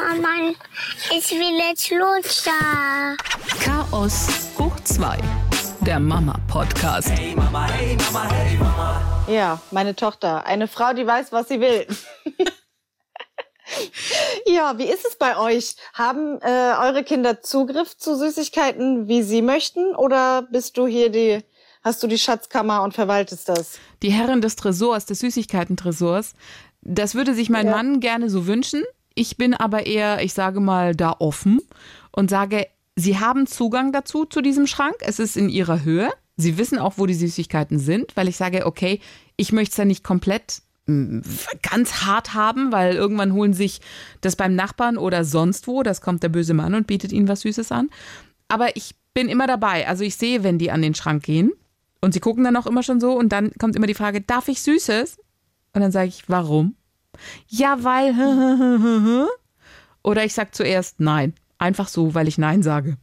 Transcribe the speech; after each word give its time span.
Mama, 0.00 0.54
ich 1.10 1.30
will 1.32 1.58
jetzt 1.58 1.90
Lutscher. 1.90 3.16
Chaos 3.64 4.28
hoch 4.56 4.78
2. 4.84 5.18
Der 5.80 5.98
Mama-Podcast. 5.98 7.10
Hey 7.10 7.34
Mama, 7.34 7.66
hey 7.68 7.96
Mama, 7.96 8.30
hey 8.32 8.56
Mama. 8.58 9.24
Ja, 9.26 9.60
meine 9.72 9.96
Tochter. 9.96 10.46
Eine 10.46 10.68
Frau, 10.68 10.92
die 10.92 11.04
weiß, 11.04 11.32
was 11.32 11.48
sie 11.48 11.60
will. 11.60 11.84
ja, 14.46 14.78
wie 14.78 14.84
ist 14.84 15.04
es 15.04 15.16
bei 15.16 15.36
euch? 15.36 15.74
Haben 15.94 16.40
äh, 16.42 16.74
eure 16.80 17.02
Kinder 17.02 17.40
Zugriff 17.42 17.96
zu 17.96 18.16
Süßigkeiten, 18.16 19.08
wie 19.08 19.22
sie 19.22 19.42
möchten? 19.42 19.96
Oder 19.96 20.42
bist 20.42 20.76
du 20.78 20.86
hier 20.86 21.10
die, 21.10 21.40
hast 21.82 22.00
du 22.04 22.06
die 22.06 22.18
Schatzkammer 22.18 22.84
und 22.84 22.94
verwaltest 22.94 23.48
das? 23.48 23.80
Die 24.02 24.12
Herrin 24.12 24.42
des 24.42 24.54
Tresors, 24.54 25.06
des 25.06 25.18
Süßigkeiten-Tresors. 25.20 26.34
Das 26.82 27.16
würde 27.16 27.34
sich 27.34 27.50
mein 27.50 27.66
Ja. 27.66 27.72
Mann 27.72 27.98
gerne 27.98 28.30
so 28.30 28.46
wünschen. 28.46 28.84
Ich 29.18 29.36
bin 29.36 29.52
aber 29.52 29.86
eher, 29.86 30.22
ich 30.22 30.32
sage 30.32 30.60
mal, 30.60 30.94
da 30.94 31.16
offen 31.18 31.60
und 32.12 32.30
sage, 32.30 32.68
Sie 32.94 33.18
haben 33.18 33.48
Zugang 33.48 33.90
dazu, 33.90 34.24
zu 34.24 34.40
diesem 34.40 34.68
Schrank. 34.68 34.94
Es 35.00 35.18
ist 35.18 35.36
in 35.36 35.48
Ihrer 35.48 35.82
Höhe. 35.82 36.10
Sie 36.36 36.56
wissen 36.56 36.78
auch, 36.78 36.98
wo 36.98 37.06
die 37.06 37.14
Süßigkeiten 37.14 37.80
sind, 37.80 38.16
weil 38.16 38.28
ich 38.28 38.36
sage, 38.36 38.64
okay, 38.64 39.00
ich 39.36 39.50
möchte 39.50 39.72
es 39.72 39.76
ja 39.76 39.84
nicht 39.84 40.04
komplett 40.04 40.62
mm, 40.86 41.18
ganz 41.68 42.04
hart 42.04 42.34
haben, 42.34 42.70
weil 42.70 42.94
irgendwann 42.94 43.32
holen 43.32 43.54
sich 43.54 43.80
das 44.20 44.36
beim 44.36 44.54
Nachbarn 44.54 44.96
oder 44.96 45.24
sonst 45.24 45.66
wo, 45.66 45.82
das 45.82 46.00
kommt 46.00 46.22
der 46.22 46.28
böse 46.28 46.54
Mann 46.54 46.74
und 46.74 46.86
bietet 46.86 47.10
ihnen 47.10 47.26
was 47.26 47.40
Süßes 47.40 47.72
an. 47.72 47.90
Aber 48.46 48.76
ich 48.76 48.94
bin 49.14 49.28
immer 49.28 49.48
dabei. 49.48 49.88
Also 49.88 50.04
ich 50.04 50.14
sehe, 50.14 50.44
wenn 50.44 50.60
die 50.60 50.70
an 50.70 50.80
den 50.80 50.94
Schrank 50.94 51.24
gehen 51.24 51.50
und 52.00 52.14
sie 52.14 52.20
gucken 52.20 52.44
dann 52.44 52.56
auch 52.56 52.66
immer 52.66 52.84
schon 52.84 53.00
so 53.00 53.18
und 53.18 53.30
dann 53.30 53.50
kommt 53.58 53.74
immer 53.74 53.88
die 53.88 53.94
Frage, 53.94 54.20
darf 54.20 54.46
ich 54.46 54.62
Süßes? 54.62 55.18
Und 55.72 55.80
dann 55.80 55.90
sage 55.90 56.06
ich, 56.06 56.28
warum? 56.28 56.76
Ja, 57.48 57.82
weil. 57.82 59.28
Oder 60.02 60.24
ich 60.24 60.34
sage 60.34 60.50
zuerst 60.52 61.00
nein. 61.00 61.34
Einfach 61.58 61.88
so, 61.88 62.14
weil 62.14 62.28
ich 62.28 62.38
nein 62.38 62.62
sage. 62.62 62.96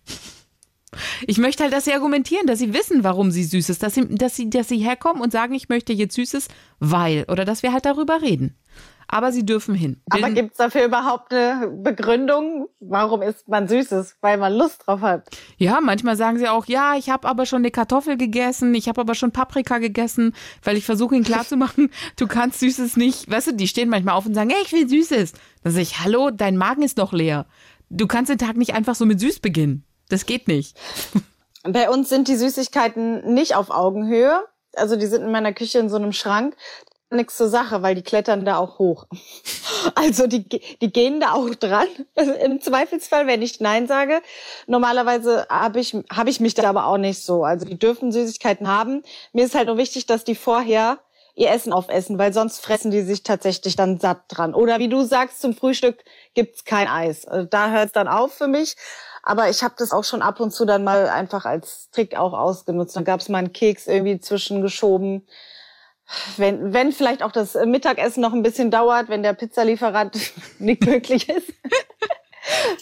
Ich 1.28 1.38
möchte 1.38 1.64
halt, 1.64 1.74
dass 1.74 1.86
sie 1.86 1.94
argumentieren, 1.94 2.48
dass 2.48 2.60
sie 2.60 2.74
wissen, 2.74 3.04
warum 3.04 3.30
sie 3.32 3.44
Süßes, 3.44 3.80
dass 3.80 3.96
sie, 3.96 4.08
dass 4.16 4.36
sie, 4.36 4.50
dass 4.50 4.70
sie 4.70 4.78
herkommen 4.78 5.22
und 5.22 5.32
sagen, 5.32 5.54
ich 5.54 5.68
möchte 5.68 5.92
jetzt 5.94 6.16
Süßes, 6.16 6.48
weil. 6.80 7.26
Oder 7.30 7.44
dass 7.46 7.64
wir 7.64 7.74
halt 7.74 7.86
darüber 7.86 8.22
reden. 8.22 8.56
Aber 9.16 9.32
sie 9.32 9.46
dürfen 9.46 9.74
hin. 9.76 10.02
Aber 10.10 10.24
Bilden- 10.24 10.36
gibt's 10.36 10.58
dafür 10.58 10.84
überhaupt 10.84 11.34
eine 11.34 11.68
Begründung? 11.70 12.68
Warum 12.82 13.22
isst 13.22 13.48
man 13.48 13.70
Süßes? 13.70 14.18
Weil 14.20 14.38
man 14.38 14.54
Lust 14.54 14.86
drauf 14.86 15.00
hat. 15.00 15.30
Ja, 15.58 15.80
manchmal 15.82 16.18
sagen 16.18 16.38
sie 16.38 16.50
auch, 16.50 16.66
ja, 16.66 16.96
ich 16.98 17.10
habe 17.10 17.26
aber 17.28 17.46
schon 17.46 17.60
eine 17.60 17.72
Kartoffel 17.72 18.18
gegessen, 18.18 18.74
ich 18.76 18.90
habe 18.90 19.00
aber 19.00 19.16
schon 19.16 19.32
Paprika 19.32 19.78
gegessen, 19.78 20.36
weil 20.64 20.76
ich 20.76 20.84
versuche 20.86 21.16
ihnen 21.16 21.24
klarzumachen, 21.24 21.90
du 22.18 22.28
kannst 22.28 22.60
Süßes 22.60 22.98
nicht. 22.98 23.32
Weißt 23.32 23.48
du, 23.48 23.54
die 23.54 23.68
stehen 23.70 23.88
manchmal 23.88 24.16
auf 24.16 24.26
und 24.26 24.34
sagen, 24.34 24.50
hey, 24.50 24.62
ich 24.66 24.74
will 24.74 24.90
Süßes. 24.90 25.32
Dann 25.64 25.72
sage 25.72 25.84
ich, 25.84 26.04
hallo, 26.04 26.30
dein 26.32 26.58
Magen 26.58 26.82
ist 26.84 26.98
noch 26.98 27.14
leer. 27.14 27.46
Du 27.90 28.08
kannst 28.08 28.30
den 28.30 28.38
Tag 28.38 28.58
nicht 28.58 28.74
einfach 28.74 28.96
so 28.96 29.06
mit 29.06 29.20
Süß 29.22 29.40
beginnen. 29.40 29.86
Das 30.10 30.26
geht 30.26 30.48
nicht. 30.50 30.78
Bei 31.64 31.90
uns 31.90 32.10
sind 32.10 32.28
die 32.28 32.36
Süßigkeiten 32.36 33.34
nicht 33.34 33.56
auf 33.56 33.72
Augenhöhe. 33.72 34.44
Also 34.76 34.98
die 34.98 35.06
sind 35.08 35.24
in 35.24 35.32
meiner 35.32 35.54
Küche 35.54 35.80
in 35.80 35.88
so 35.90 35.96
einem 35.96 36.12
Schrank. 36.12 36.56
Nix 37.16 37.38
zur 37.38 37.50
Sache, 37.50 37.82
weil 37.82 37.96
die 37.96 38.02
klettern 38.02 38.46
da 38.46 38.58
auch 38.58 38.80
hoch. 38.80 39.06
Also 39.94 40.26
die, 40.26 40.50
die 40.50 40.92
gehen 40.92 41.20
da 41.20 41.34
auch 41.34 41.54
dran. 41.54 41.88
Also 42.16 42.34
Im 42.34 42.60
Zweifelsfall, 42.60 43.28
wenn 43.28 43.44
ich 43.44 43.60
Nein 43.60 43.88
sage. 43.88 44.22
Normalerweise 44.66 45.46
habe 45.48 45.80
ich, 45.80 45.96
hab 46.10 46.28
ich 46.28 46.40
mich 46.40 46.56
da 46.56 46.68
aber 46.68 46.88
auch 46.88 46.98
nicht 46.98 47.24
so. 47.24 47.44
Also 47.44 47.66
die 47.66 47.78
dürfen 47.78 48.12
Süßigkeiten 48.12 48.68
haben. 48.68 49.04
Mir 49.32 49.46
ist 49.46 49.54
halt 49.54 49.68
nur 49.68 49.78
wichtig, 49.78 50.08
dass 50.08 50.24
die 50.24 50.34
vorher 50.34 50.98
ihr 51.36 51.52
Essen 51.52 51.74
aufessen, 51.74 52.18
weil 52.18 52.34
sonst 52.34 52.60
fressen 52.60 52.92
die 52.92 53.02
sich 53.02 53.22
tatsächlich 53.24 53.76
dann 53.76 54.00
satt 54.00 54.24
dran. 54.30 54.56
Oder 54.56 54.80
wie 54.80 54.90
du 54.90 55.04
sagst, 55.04 55.42
zum 55.42 55.54
Frühstück 55.54 56.04
gibt's 56.34 56.64
kein 56.64 56.88
Eis. 56.88 57.28
Also 57.28 57.46
da 57.48 57.70
hört's 57.70 57.92
dann 57.92 58.08
auf 58.08 58.34
für 58.34 58.48
mich. 58.48 58.76
Aber 59.22 59.50
ich 59.50 59.64
habe 59.64 59.76
das 59.78 59.92
auch 59.92 60.04
schon 60.04 60.22
ab 60.22 60.40
und 60.40 60.52
zu 60.52 60.66
dann 60.66 60.84
mal 60.84 61.10
einfach 61.10 61.46
als 61.46 61.90
Trick 61.92 62.16
auch 62.16 62.34
ausgenutzt. 62.34 62.96
Dann 62.96 63.04
gab's 63.04 63.28
mal 63.28 63.40
einen 63.40 63.54
Keks 63.54 63.88
irgendwie 63.88 64.20
zwischengeschoben. 64.20 65.28
Wenn, 66.38 66.74
wenn 66.74 66.92
vielleicht 66.92 67.24
auch 67.24 67.32
das 67.32 67.56
Mittagessen 67.66 68.22
noch 68.22 68.34
ein 68.34 68.44
bisschen 68.44 68.72
dauert, 68.72 69.10
wenn 69.10 69.24
der 69.24 69.34
Pizzalieferant 69.34 70.18
nicht 70.60 70.86
möglich 70.86 71.30
ist. 71.30 71.52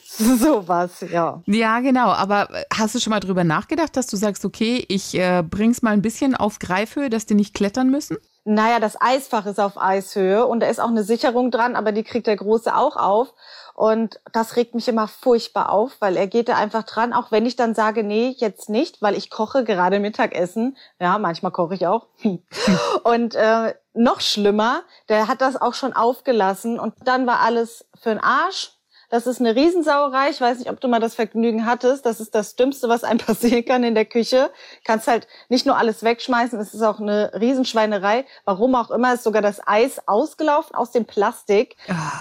Sowas, 0.40 1.06
ja. 1.10 1.42
Ja, 1.46 1.80
genau. 1.80 2.08
Aber 2.08 2.50
hast 2.74 2.96
du 2.96 3.00
schon 3.00 3.12
mal 3.12 3.20
drüber 3.20 3.44
nachgedacht, 3.44 3.96
dass 3.96 4.08
du 4.08 4.18
sagst, 4.18 4.46
okay, 4.46 4.86
ich 4.90 5.16
äh, 5.16 5.42
bring's 5.42 5.82
mal 5.82 5.92
ein 5.92 6.02
bisschen 6.02 6.36
auf 6.36 6.60
Greifhöhe, 6.60 7.10
dass 7.10 7.26
die 7.26 7.36
nicht 7.36 7.54
klettern 7.54 7.90
müssen? 7.90 8.18
Naja, 8.46 8.80
das 8.80 9.00
Eisfach 9.00 9.46
ist 9.46 9.60
auf 9.60 9.82
Eishöhe 9.82 10.46
und 10.46 10.60
da 10.60 10.68
ist 10.68 10.82
auch 10.82 10.90
eine 10.90 11.04
Sicherung 11.04 11.50
dran, 11.50 11.78
aber 11.78 11.94
die 11.94 12.04
kriegt 12.04 12.28
der 12.28 12.36
Große 12.36 12.76
auch 12.76 12.98
auf. 12.98 13.34
Und 13.74 14.20
das 14.34 14.56
regt 14.56 14.76
mich 14.76 14.88
immer 14.88 15.08
furchtbar 15.08 15.70
auf, 15.70 15.96
weil 16.00 16.18
er 16.18 16.28
geht 16.28 16.50
da 16.50 16.58
einfach 16.58 16.84
dran, 16.84 17.14
auch 17.14 17.32
wenn 17.32 17.46
ich 17.46 17.56
dann 17.56 17.74
sage, 17.74 18.04
nee, 18.04 18.36
jetzt 18.38 18.70
nicht, 18.70 19.02
weil 19.02 19.16
ich 19.16 19.30
koche 19.30 19.64
gerade 19.64 20.00
Mittagessen. 20.00 20.78
Ja, 21.00 21.18
manchmal 21.18 21.52
koche 21.54 21.76
ich 21.76 21.88
auch. 21.88 22.08
und 23.04 23.34
äh, 23.34 23.74
noch 23.94 24.20
schlimmer, 24.20 24.82
der 25.10 25.28
hat 25.28 25.42
das 25.42 25.60
auch 25.60 25.74
schon 25.74 25.94
aufgelassen 25.94 26.80
und 26.80 26.94
dann 27.06 27.26
war 27.26 27.40
alles 27.40 27.88
für 28.00 28.10
den 28.10 28.20
Arsch. 28.20 28.74
Das 29.14 29.28
ist 29.28 29.40
eine 29.40 29.56
Riesensauerei. 29.56 30.32
Ich 30.32 30.42
weiß 30.42 30.58
nicht, 30.58 30.72
ob 30.72 30.82
du 30.82 30.88
mal 30.88 31.00
das 31.00 31.14
Vergnügen 31.14 31.68
hattest. 31.68 32.04
Das 32.04 32.20
ist 32.20 32.34
das 32.34 32.56
Dümmste, 32.56 32.90
was 32.90 33.04
einem 33.04 33.20
passieren 33.24 33.64
kann 33.64 33.84
in 33.84 33.94
der 33.94 34.06
Küche. 34.06 34.50
Kannst 34.86 35.06
halt 35.06 35.28
nicht 35.50 35.68
nur 35.68 35.78
alles 35.78 36.02
wegschmeißen, 36.02 36.60
es 36.60 36.74
ist 36.74 36.82
auch 36.82 37.00
eine 37.00 37.32
Riesenschweinerei. 37.40 38.26
Warum 38.44 38.74
auch 38.74 38.90
immer 38.90 39.14
ist 39.14 39.24
sogar 39.24 39.44
das 39.44 39.62
Eis 39.68 40.02
ausgelaufen 40.08 40.76
aus 40.76 40.90
dem 40.90 41.06
Plastik. 41.06 41.76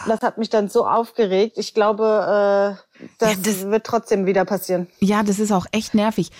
Das 0.07 0.21
hat 0.21 0.37
mich 0.37 0.51
dann 0.51 0.69
so 0.69 0.87
aufgeregt. 0.87 1.57
Ich 1.57 1.73
glaube, 1.73 2.77
äh, 3.01 3.07
das, 3.19 3.31
Ja, 3.31 3.37
das- 3.43 3.65
wird 3.71 3.87
trotzdem 3.87 4.27
wieder 4.27 4.45
passieren. 4.45 4.87
Ja, 5.01 5.23
das 5.23 5.39
ist 5.39 5.51
auch 5.51 5.65
echt 5.73 5.95
nervig. 5.95 6.31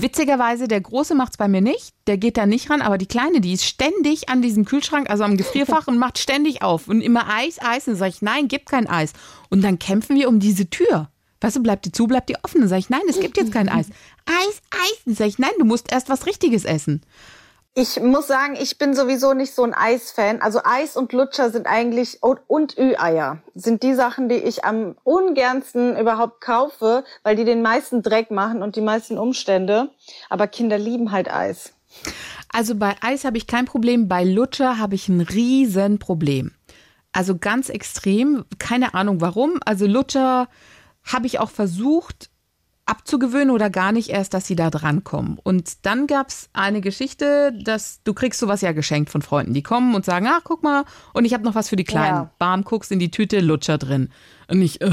Witzigerweise, 0.00 0.68
der 0.68 0.80
Große 0.80 1.14
macht's 1.14 1.36
bei 1.36 1.48
mir 1.48 1.60
nicht, 1.60 1.92
der 2.06 2.16
geht 2.16 2.38
da 2.38 2.46
nicht 2.46 2.70
ran, 2.70 2.80
aber 2.80 2.96
die 2.96 3.06
Kleine, 3.06 3.40
die 3.40 3.52
ist 3.52 3.64
ständig 3.64 4.28
an 4.28 4.40
diesem 4.40 4.64
Kühlschrank, 4.64 5.10
also 5.10 5.24
am 5.24 5.36
Gefrierfach 5.36 5.86
und 5.88 5.98
macht 5.98 6.18
ständig 6.18 6.62
auf 6.62 6.88
und 6.88 7.00
immer 7.00 7.28
Eis, 7.28 7.58
Eis. 7.60 7.86
Und 7.86 7.94
dann 7.94 7.98
sage 7.98 8.12
ich, 8.14 8.22
nein, 8.22 8.48
gibt 8.48 8.70
kein 8.70 8.86
Eis. 8.86 9.12
Und 9.50 9.62
dann 9.62 9.78
kämpfen 9.78 10.16
wir 10.16 10.28
um 10.28 10.40
diese 10.40 10.70
Tür. 10.70 11.10
Weißt 11.42 11.56
du, 11.56 11.62
bleibt 11.62 11.84
die 11.84 11.92
zu, 11.92 12.06
bleibt 12.06 12.28
die 12.28 12.36
offen. 12.42 12.60
Dann 12.60 12.68
sage 12.68 12.80
ich, 12.80 12.88
nein, 12.90 13.02
es 13.08 13.20
gibt 13.20 13.36
jetzt 13.36 13.52
kein 13.52 13.68
Eis. 13.68 13.88
Eis, 14.26 14.62
Eis. 14.70 15.02
Dann 15.04 15.14
sage 15.14 15.28
ich, 15.28 15.38
nein, 15.38 15.50
du 15.58 15.64
musst 15.64 15.92
erst 15.92 16.08
was 16.08 16.26
Richtiges 16.26 16.64
essen. 16.64 17.02
Ich 17.74 17.98
muss 18.02 18.26
sagen, 18.26 18.54
ich 18.60 18.76
bin 18.76 18.92
sowieso 18.94 19.32
nicht 19.32 19.54
so 19.54 19.62
ein 19.62 19.72
Eisfan. 19.72 20.42
Also 20.42 20.60
Eis 20.62 20.94
und 20.94 21.14
Lutscher 21.14 21.50
sind 21.50 21.66
eigentlich 21.66 22.18
und, 22.22 22.76
Ü-Eier 22.76 23.38
sind 23.54 23.82
die 23.82 23.94
Sachen, 23.94 24.28
die 24.28 24.34
ich 24.34 24.66
am 24.66 24.94
ungernsten 25.04 25.96
überhaupt 25.96 26.42
kaufe, 26.42 27.02
weil 27.22 27.34
die 27.34 27.46
den 27.46 27.62
meisten 27.62 28.02
Dreck 28.02 28.30
machen 28.30 28.62
und 28.62 28.76
die 28.76 28.82
meisten 28.82 29.16
Umstände. 29.16 29.88
Aber 30.28 30.48
Kinder 30.48 30.76
lieben 30.76 31.12
halt 31.12 31.32
Eis. 31.32 31.72
Also 32.52 32.74
bei 32.74 32.94
Eis 33.00 33.24
habe 33.24 33.38
ich 33.38 33.46
kein 33.46 33.64
Problem, 33.64 34.06
bei 34.06 34.22
Lutscher 34.22 34.76
habe 34.78 34.94
ich 34.94 35.08
ein 35.08 35.22
Riesenproblem. 35.22 36.52
Also 37.12 37.38
ganz 37.38 37.70
extrem, 37.70 38.44
keine 38.58 38.92
Ahnung 38.92 39.22
warum. 39.22 39.60
Also 39.64 39.86
Lutscher 39.86 40.48
habe 41.10 41.26
ich 41.26 41.38
auch 41.38 41.50
versucht 41.50 42.28
abzugewöhnen 42.92 43.48
oder 43.48 43.70
gar 43.70 43.90
nicht 43.90 44.10
erst, 44.10 44.34
dass 44.34 44.46
sie 44.46 44.54
da 44.54 44.68
drankommen. 44.68 45.38
Und 45.42 45.86
dann 45.86 46.06
gab 46.06 46.28
es 46.28 46.50
eine 46.52 46.82
Geschichte, 46.82 47.54
dass 47.64 48.02
du 48.04 48.12
kriegst 48.12 48.38
sowas 48.38 48.60
ja 48.60 48.72
geschenkt 48.72 49.08
von 49.08 49.22
Freunden, 49.22 49.54
die 49.54 49.62
kommen 49.62 49.94
und 49.94 50.04
sagen, 50.04 50.26
ach 50.28 50.42
guck 50.44 50.62
mal, 50.62 50.84
und 51.14 51.24
ich 51.24 51.32
habe 51.32 51.42
noch 51.42 51.54
was 51.54 51.70
für 51.70 51.76
die 51.76 51.84
Kleinen. 51.84 52.16
Ja. 52.16 52.30
Bam, 52.38 52.64
guckst 52.64 52.92
in 52.92 52.98
die 52.98 53.10
Tüte, 53.10 53.40
Lutscher 53.40 53.78
drin. 53.78 54.10
Und 54.48 54.60
ich, 54.60 54.82
äh. 54.82 54.92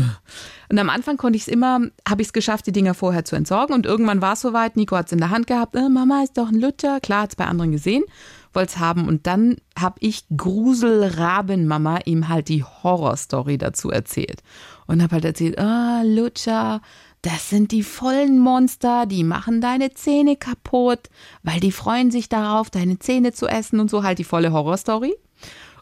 Und 0.69 0.79
am 0.79 0.89
Anfang 0.89 1.17
konnte 1.17 1.35
ich 1.35 1.43
es 1.43 1.47
immer, 1.49 1.81
habe 2.07 2.21
ich 2.21 2.29
es 2.29 2.33
geschafft, 2.33 2.67
die 2.67 2.71
Dinger 2.71 2.93
vorher 2.93 3.25
zu 3.25 3.35
entsorgen. 3.35 3.75
Und 3.75 3.85
irgendwann 3.85 4.21
war 4.21 4.33
es 4.33 4.41
soweit, 4.41 4.77
Nico 4.77 4.95
hat 4.95 5.07
es 5.07 5.11
in 5.11 5.17
der 5.17 5.31
Hand 5.31 5.47
gehabt, 5.47 5.75
äh, 5.75 5.89
Mama 5.89 6.23
ist 6.23 6.37
doch 6.37 6.47
ein 6.47 6.61
Lutscher. 6.61 7.01
Klar, 7.01 7.23
hat 7.23 7.31
es 7.31 7.35
bei 7.35 7.47
anderen 7.47 7.73
gesehen, 7.73 8.05
wollte 8.53 8.71
es 8.75 8.79
haben. 8.79 9.09
Und 9.09 9.27
dann 9.27 9.57
habe 9.77 9.97
ich 9.99 10.23
Gruselrabenmama 10.35 11.99
ihm 12.05 12.29
halt 12.29 12.47
die 12.47 12.63
Horrorstory 12.63 13.57
dazu 13.57 13.89
erzählt. 13.89 14.41
Und 14.87 15.03
habe 15.03 15.15
halt 15.15 15.25
erzählt, 15.25 15.59
ah, 15.59 16.03
Lutscher, 16.05 16.81
das 17.21 17.49
sind 17.49 17.71
die 17.71 17.83
vollen 17.83 18.39
Monster, 18.39 19.05
die 19.05 19.23
machen 19.23 19.61
deine 19.61 19.93
Zähne 19.93 20.37
kaputt, 20.37 21.09
weil 21.43 21.59
die 21.59 21.71
freuen 21.71 22.11
sich 22.11 22.29
darauf, 22.29 22.69
deine 22.69 22.99
Zähne 22.99 23.33
zu 23.33 23.47
essen 23.47 23.79
und 23.79 23.89
so 23.89 24.03
halt 24.03 24.19
die 24.19 24.23
volle 24.23 24.53
Horrorstory. 24.53 25.15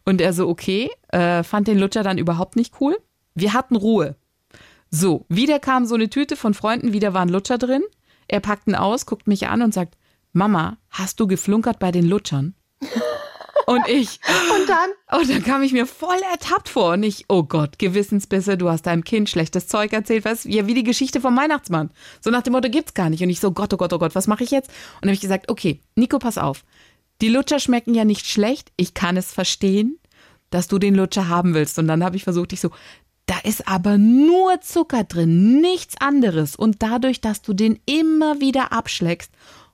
Und 0.03 0.21
er 0.21 0.33
so, 0.33 0.47
okay, 0.47 0.89
äh, 1.09 1.43
fand 1.43 1.67
den 1.67 1.77
Lutscher 1.77 2.03
dann 2.03 2.17
überhaupt 2.17 2.55
nicht 2.55 2.75
cool. 2.79 2.97
Wir 3.35 3.53
hatten 3.53 3.75
Ruhe. 3.75 4.15
So, 4.89 5.25
wieder 5.27 5.59
kam 5.59 5.85
so 5.85 5.95
eine 5.95 6.09
Tüte 6.09 6.35
von 6.35 6.53
Freunden, 6.53 6.93
wieder 6.93 7.13
war 7.13 7.21
ein 7.21 7.29
Lutscher 7.29 7.57
drin. 7.57 7.83
Er 8.27 8.39
packt 8.39 8.67
ihn 8.67 8.75
aus, 8.75 9.05
guckt 9.05 9.27
mich 9.27 9.47
an 9.47 9.61
und 9.61 9.73
sagt, 9.73 9.97
Mama, 10.33 10.77
hast 10.89 11.19
du 11.19 11.27
geflunkert 11.27 11.79
bei 11.79 11.91
den 11.91 12.07
Lutschern? 12.07 12.55
Und 13.69 13.85
ich, 13.89 14.21
Und 14.29 14.69
dann? 14.69 15.19
und 15.19 15.29
dann 15.29 15.43
kam 15.43 15.61
ich 15.61 15.73
mir 15.73 15.85
voll 15.85 16.19
ertappt 16.31 16.69
vor 16.69 16.93
und 16.93 17.03
ich, 17.03 17.25
oh 17.27 17.43
Gott, 17.43 17.77
Gewissensbisse, 17.79 18.57
du 18.57 18.69
hast 18.69 18.83
deinem 18.83 19.03
Kind 19.03 19.29
schlechtes 19.29 19.67
Zeug 19.67 19.91
erzählt, 19.91 20.23
was 20.23 20.45
ja 20.45 20.67
wie 20.67 20.73
die 20.73 20.83
Geschichte 20.83 21.19
vom 21.19 21.35
Weihnachtsmann. 21.35 21.91
So 22.21 22.29
nach 22.29 22.43
dem 22.43 22.53
Motto 22.53 22.69
gibt's 22.69 22.93
gar 22.93 23.09
nicht 23.09 23.21
und 23.21 23.29
ich 23.29 23.41
so 23.41 23.51
Gott, 23.51 23.73
oh 23.73 23.77
Gott, 23.77 23.91
oh 23.91 23.99
Gott, 23.99 24.15
was 24.15 24.27
mache 24.27 24.45
ich 24.45 24.51
jetzt? 24.51 24.69
Und 24.69 25.01
dann 25.01 25.09
habe 25.09 25.15
ich 25.15 25.21
gesagt, 25.21 25.51
okay, 25.51 25.81
Nico, 25.95 26.17
pass 26.17 26.37
auf. 26.37 26.63
Die 27.19 27.27
Lutscher 27.27 27.59
schmecken 27.59 27.93
ja 27.93 28.05
nicht 28.05 28.25
schlecht, 28.25 28.71
ich 28.77 28.93
kann 28.93 29.17
es 29.17 29.33
verstehen, 29.33 29.99
dass 30.49 30.69
du 30.69 30.79
den 30.79 30.95
Lutscher 30.95 31.27
haben 31.27 31.53
willst 31.53 31.77
und 31.77 31.89
dann 31.89 32.05
habe 32.05 32.15
ich 32.15 32.23
versucht, 32.23 32.53
ich 32.53 32.61
so 32.61 32.69
Da 33.25 33.37
ist 33.43 33.67
aber 33.67 33.97
nur 33.97 34.61
Zucker 34.61 35.03
drin, 35.03 35.59
nichts 35.59 35.95
anderes. 35.99 36.55
Und 36.55 36.81
dadurch, 36.81 37.19
dass 37.19 37.41
du 37.41 37.53
den 37.53 37.79
immer 37.85 38.39
wieder 38.39 38.71
abschlägst, 38.71 39.29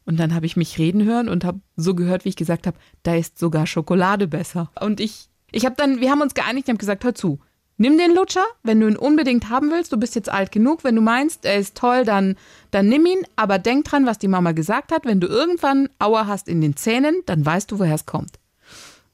und 0.06 0.20
dann 0.20 0.34
habe 0.34 0.46
ich 0.46 0.58
mich 0.58 0.78
reden 0.78 1.04
hören 1.06 1.30
und 1.30 1.46
habe 1.46 1.60
so 1.76 1.96
gehört, 1.96 2.26
wie 2.26 2.30
ich 2.30 2.36
gesagt 2.36 2.68
habe, 2.68 2.78
da 3.04 3.16
ist 3.16 3.40
sogar 3.40 3.66
Schokolade 3.68 4.28
besser. 4.28 4.72
Und 4.80 5.00
ich, 5.00 5.30
ich 5.52 5.66
habe 5.66 5.76
dann, 5.78 6.02
wir 6.02 6.12
haben 6.12 6.22
uns 6.22 6.34
geeinigt, 6.34 6.68
ich 6.68 6.72
habe 6.72 6.80
gesagt, 6.80 7.04
hör 7.04 7.16
zu, 7.16 7.40
nimm 7.78 7.98
den 7.98 8.14
Lutscher, 8.14 8.46
wenn 8.64 8.80
du 8.80 8.88
ihn 8.88 8.98
unbedingt 8.98 9.50
haben 9.50 9.72
willst, 9.72 9.92
du 9.92 9.98
bist 9.98 10.16
jetzt 10.16 10.30
alt 10.30 10.52
genug, 10.52 10.84
wenn 10.84 10.96
du 10.96 11.02
meinst, 11.02 11.46
er 11.46 11.58
ist 11.58 11.76
toll, 11.76 12.04
dann, 12.04 12.36
dann 12.72 12.88
nimm 12.88 13.06
ihn, 13.06 13.26
aber 13.36 13.60
denk 13.60 13.86
dran, 13.86 14.06
was 14.06 14.20
die 14.20 14.28
Mama 14.28 14.52
gesagt 14.52 14.92
hat, 14.92 15.06
wenn 15.06 15.20
du 15.20 15.28
irgendwann 15.28 15.90
Auer 16.00 16.28
hast 16.28 16.48
in 16.48 16.62
den 16.62 16.76
Zähnen, 16.76 17.22
dann 17.26 17.46
weißt 17.46 17.72
du, 17.72 17.80
woher 17.80 17.96
es 17.96 18.06
kommt. 18.06 18.40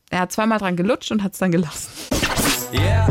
Er 0.10 0.22
hat 0.22 0.32
zweimal 0.32 0.58
dran 0.58 0.76
gelutscht 0.76 1.12
und 1.12 1.24
hat 1.24 1.34
es 1.34 1.40
dann 1.40 1.52
gelassen. 1.52 1.92
Yeah. 2.74 3.08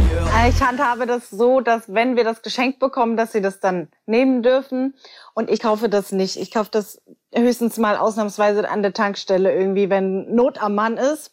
Ich 0.49 0.63
handhabe 0.63 1.07
das 1.07 1.31
so, 1.31 1.61
dass 1.61 1.93
wenn 1.93 2.17
wir 2.17 2.23
das 2.23 2.43
geschenkt 2.43 2.79
bekommen, 2.79 3.17
dass 3.17 3.33
sie 3.33 3.41
das 3.41 3.61
dann 3.61 3.89
nehmen 4.07 4.43
dürfen. 4.43 4.95
Und 5.35 5.51
ich 5.51 5.61
kaufe 5.61 5.89
das 5.89 6.13
nicht. 6.13 6.37
Ich 6.37 6.53
kaufe 6.53 6.71
das 6.71 7.01
höchstens 7.35 7.77
mal 7.77 7.97
ausnahmsweise 7.97 8.69
an 8.69 8.83
der 8.83 8.93
Tankstelle 8.93 9.55
irgendwie, 9.55 9.91
wenn 9.91 10.35
Not 10.35 10.61
am 10.63 10.75
Mann 10.75 10.97
ist. 10.97 11.33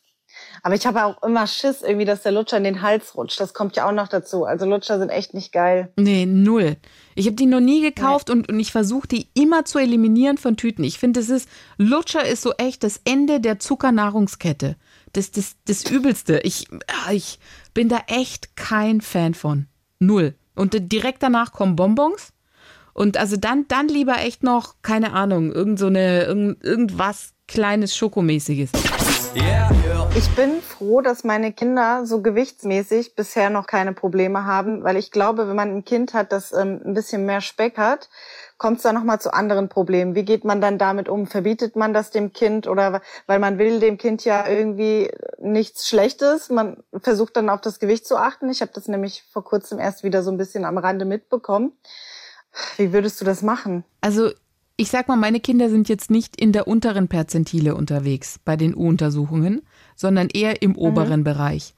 Aber 0.64 0.76
ich 0.76 0.86
habe 0.86 1.06
auch 1.06 1.22
immer 1.24 1.48
Schiss 1.48 1.82
irgendwie, 1.82 2.06
dass 2.06 2.24
der 2.24 2.32
Lutscher 2.32 2.58
in 2.58 2.64
den 2.64 2.82
Hals 2.82 3.16
rutscht. 3.16 3.40
Das 3.40 3.54
kommt 3.54 3.76
ja 3.76 3.88
auch 3.88 3.94
noch 3.94 4.08
dazu. 4.08 4.46
Also 4.46 4.66
Lutscher 4.66 5.00
sind 5.00 5.10
echt 5.10 5.34
nicht 5.34 5.52
geil. 5.52 5.94
Nee, 5.98 6.26
null. 6.26 6.78
Ich 7.16 7.28
habe 7.28 7.36
die 7.36 7.46
noch 7.46 7.60
nie 7.60 7.82
gekauft 7.82 8.30
und, 8.30 8.50
und 8.50 8.60
ich 8.60 8.72
versuche 8.72 9.08
die 9.08 9.30
immer 9.34 9.66
zu 9.66 9.80
eliminieren 9.80 10.38
von 10.38 10.58
Tüten. 10.58 10.84
Ich 10.84 11.00
finde, 11.00 11.20
es 11.20 11.30
ist, 11.30 11.50
Lutscher 11.78 12.26
ist 12.26 12.42
so 12.42 12.54
echt 12.54 12.84
das 12.84 13.00
Ende 13.06 13.40
der 13.40 13.60
Zuckernahrungskette. 13.60 14.76
Das, 15.14 15.32
das, 15.32 15.56
das 15.66 15.90
Übelste. 15.90 16.40
Ich, 16.44 16.68
ah, 16.88 17.12
ich 17.12 17.40
bin 17.74 17.88
da 17.88 18.00
echt 18.08 18.58
kein 18.58 19.02
Fan 19.02 19.34
von. 19.34 19.68
Null. 20.00 20.36
Und 20.56 20.76
direkt 20.92 21.24
danach 21.24 21.52
kommen 21.52 21.76
Bonbons. 21.76 22.34
Und 22.96 23.18
also 23.18 23.36
dann, 23.36 23.68
dann 23.68 23.90
lieber 23.90 24.20
echt 24.20 24.42
noch, 24.42 24.76
keine 24.82 25.12
Ahnung, 25.12 25.52
irgend 25.52 25.78
so 25.78 25.88
eine, 25.88 26.24
irgend, 26.24 26.64
irgendwas 26.64 27.34
kleines 27.46 27.96
Schokomäßiges. 27.96 28.72
Yeah. 29.36 29.70
Ich 30.18 30.34
bin 30.34 30.62
froh, 30.62 31.02
dass 31.02 31.26
meine 31.26 31.52
Kinder 31.52 32.06
so 32.06 32.22
gewichtsmäßig 32.22 33.16
bisher 33.16 33.50
noch 33.50 33.68
keine 33.68 33.92
Probleme 33.92 34.46
haben, 34.46 34.82
weil 34.82 34.96
ich 34.96 35.12
glaube, 35.12 35.50
wenn 35.50 35.58
man 35.58 35.76
ein 35.76 35.84
Kind 35.84 36.14
hat, 36.14 36.32
das 36.32 36.54
ähm, 36.54 36.82
ein 36.86 36.94
bisschen 36.94 37.26
mehr 37.26 37.42
Speck 37.42 37.78
hat, 37.78 38.08
kommt 38.58 38.78
es 38.78 38.84
dann 38.84 38.96
nochmal 38.96 39.20
zu 39.20 39.34
anderen 39.34 39.68
Problemen. 39.68 40.16
Wie 40.16 40.24
geht 40.24 40.46
man 40.46 40.62
dann 40.62 40.78
damit 40.78 41.10
um? 41.10 41.28
Verbietet 41.28 41.76
man 41.76 41.94
das 41.94 42.12
dem 42.12 42.32
Kind 42.32 42.66
oder 42.66 43.02
weil 43.28 43.40
man 43.40 43.58
will 43.58 43.82
dem 43.82 43.98
Kind 43.98 44.24
ja 44.24 44.48
irgendwie 44.48 45.12
nichts 45.38 45.90
Schlechtes? 45.90 46.50
Man 46.50 46.78
versucht 47.02 47.36
dann 47.36 47.50
auf 47.50 47.60
das 47.60 47.80
Gewicht 47.80 48.08
zu 48.08 48.16
achten. 48.16 48.50
Ich 48.50 48.62
habe 48.62 48.72
das 48.74 48.88
nämlich 48.88 49.26
vor 49.34 49.44
kurzem 49.44 49.80
erst 49.80 50.06
wieder 50.06 50.24
so 50.24 50.32
ein 50.32 50.38
bisschen 50.38 50.64
am 50.64 50.78
Rande 50.78 51.04
mitbekommen. 51.04 51.74
Wie 52.78 52.94
würdest 52.94 53.20
du 53.22 53.26
das 53.26 53.42
machen? 53.42 53.84
Also 54.02 54.32
ich 54.78 54.90
sag 54.90 55.08
mal, 55.08 55.16
meine 55.16 55.40
Kinder 55.40 55.70
sind 55.70 55.88
jetzt 55.88 56.12
nicht 56.12 56.40
in 56.40 56.52
der 56.52 56.68
unteren 56.68 57.08
Perzentile 57.08 57.76
unterwegs 57.76 58.40
bei 58.44 58.58
den 58.58 58.76
U-Untersuchungen, 58.76 59.62
sondern 59.96 60.28
eher 60.28 60.62
im 60.62 60.76
oberen 60.78 61.24
Bereich. 61.24 61.76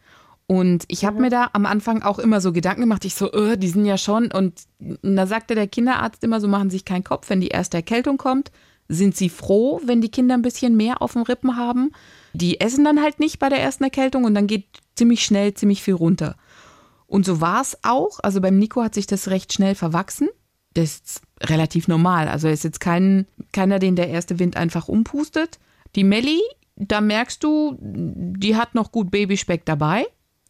Und 0.48 0.86
ich 0.88 1.06
habe 1.06 1.20
mir 1.20 1.30
da 1.30 1.50
am 1.54 1.66
Anfang 1.66 2.02
auch 2.02 2.20
immer 2.20 2.40
so 2.40 2.54
Gedanken 2.54 2.82
gemacht, 2.82 3.06
ich 3.06 3.16
so, 3.16 3.32
äh, 3.34 3.58
die 3.58 3.68
sind 3.68 3.86
ja 3.86 3.98
schon. 3.98 4.32
Und 4.32 4.62
da 4.80 5.28
sagte 5.28 5.56
der 5.56 5.68
Kinderarzt 5.68 6.24
immer 6.24 6.40
so, 6.40 6.48
machen 6.48 6.70
sich 6.70 6.86
keinen 6.86 7.04
Kopf, 7.04 7.30
wenn 7.30 7.42
die 7.42 7.50
erste 7.50 7.78
Erkältung 7.78 8.18
kommt, 8.18 8.52
sind 8.88 9.18
Sie 9.18 9.28
froh, 9.28 9.82
wenn 9.84 10.00
die 10.00 10.10
Kinder 10.10 10.36
ein 10.36 10.42
bisschen 10.42 10.78
mehr 10.78 11.02
auf 11.02 11.14
dem 11.14 11.24
Rippen 11.24 11.58
haben. 11.58 11.92
Die 12.34 12.62
essen 12.62 12.86
dann 12.86 13.02
halt 13.02 13.20
nicht 13.20 13.40
bei 13.40 13.50
der 13.50 13.60
ersten 13.60 13.84
Erkältung 13.84 14.24
und 14.24 14.34
dann 14.34 14.48
geht 14.48 14.66
ziemlich 14.96 15.24
schnell 15.24 15.54
ziemlich 15.54 15.84
viel 15.84 15.96
runter. 15.96 16.38
Und 17.06 17.26
so 17.26 17.42
war 17.42 17.62
es 17.62 17.78
auch. 17.84 18.20
Also 18.24 18.40
beim 18.40 18.58
Nico 18.58 18.82
hat 18.82 18.94
sich 18.94 19.06
das 19.06 19.28
recht 19.28 19.52
schnell 19.52 19.76
verwachsen. 19.76 20.30
Das 20.78 20.92
ist 20.92 21.22
relativ 21.42 21.88
normal. 21.88 22.28
Also 22.28 22.48
ist 22.48 22.64
jetzt 22.64 22.80
kein, 22.80 23.26
keiner, 23.52 23.80
den 23.80 23.96
der 23.96 24.10
erste 24.10 24.38
Wind 24.38 24.58
einfach 24.58 24.88
umpustet. 24.88 25.60
Die 25.96 26.04
Melli, 26.04 26.40
da 26.76 27.02
merkst 27.02 27.44
du, 27.44 27.78
die 27.82 28.56
hat 28.56 28.76
noch 28.76 28.92
gut 28.92 29.10
Babyspeck 29.10 29.66
dabei, 29.66 30.06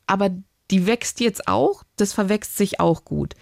aber 0.05 0.31
die 0.69 0.85
wächst 0.85 1.21
jetzt 1.21 1.47
auch, 1.47 1.83
das 1.95 2.11
verwächst 2.11 2.57
sich 2.57 2.81
auch 2.81 3.05
gut. 3.05 3.35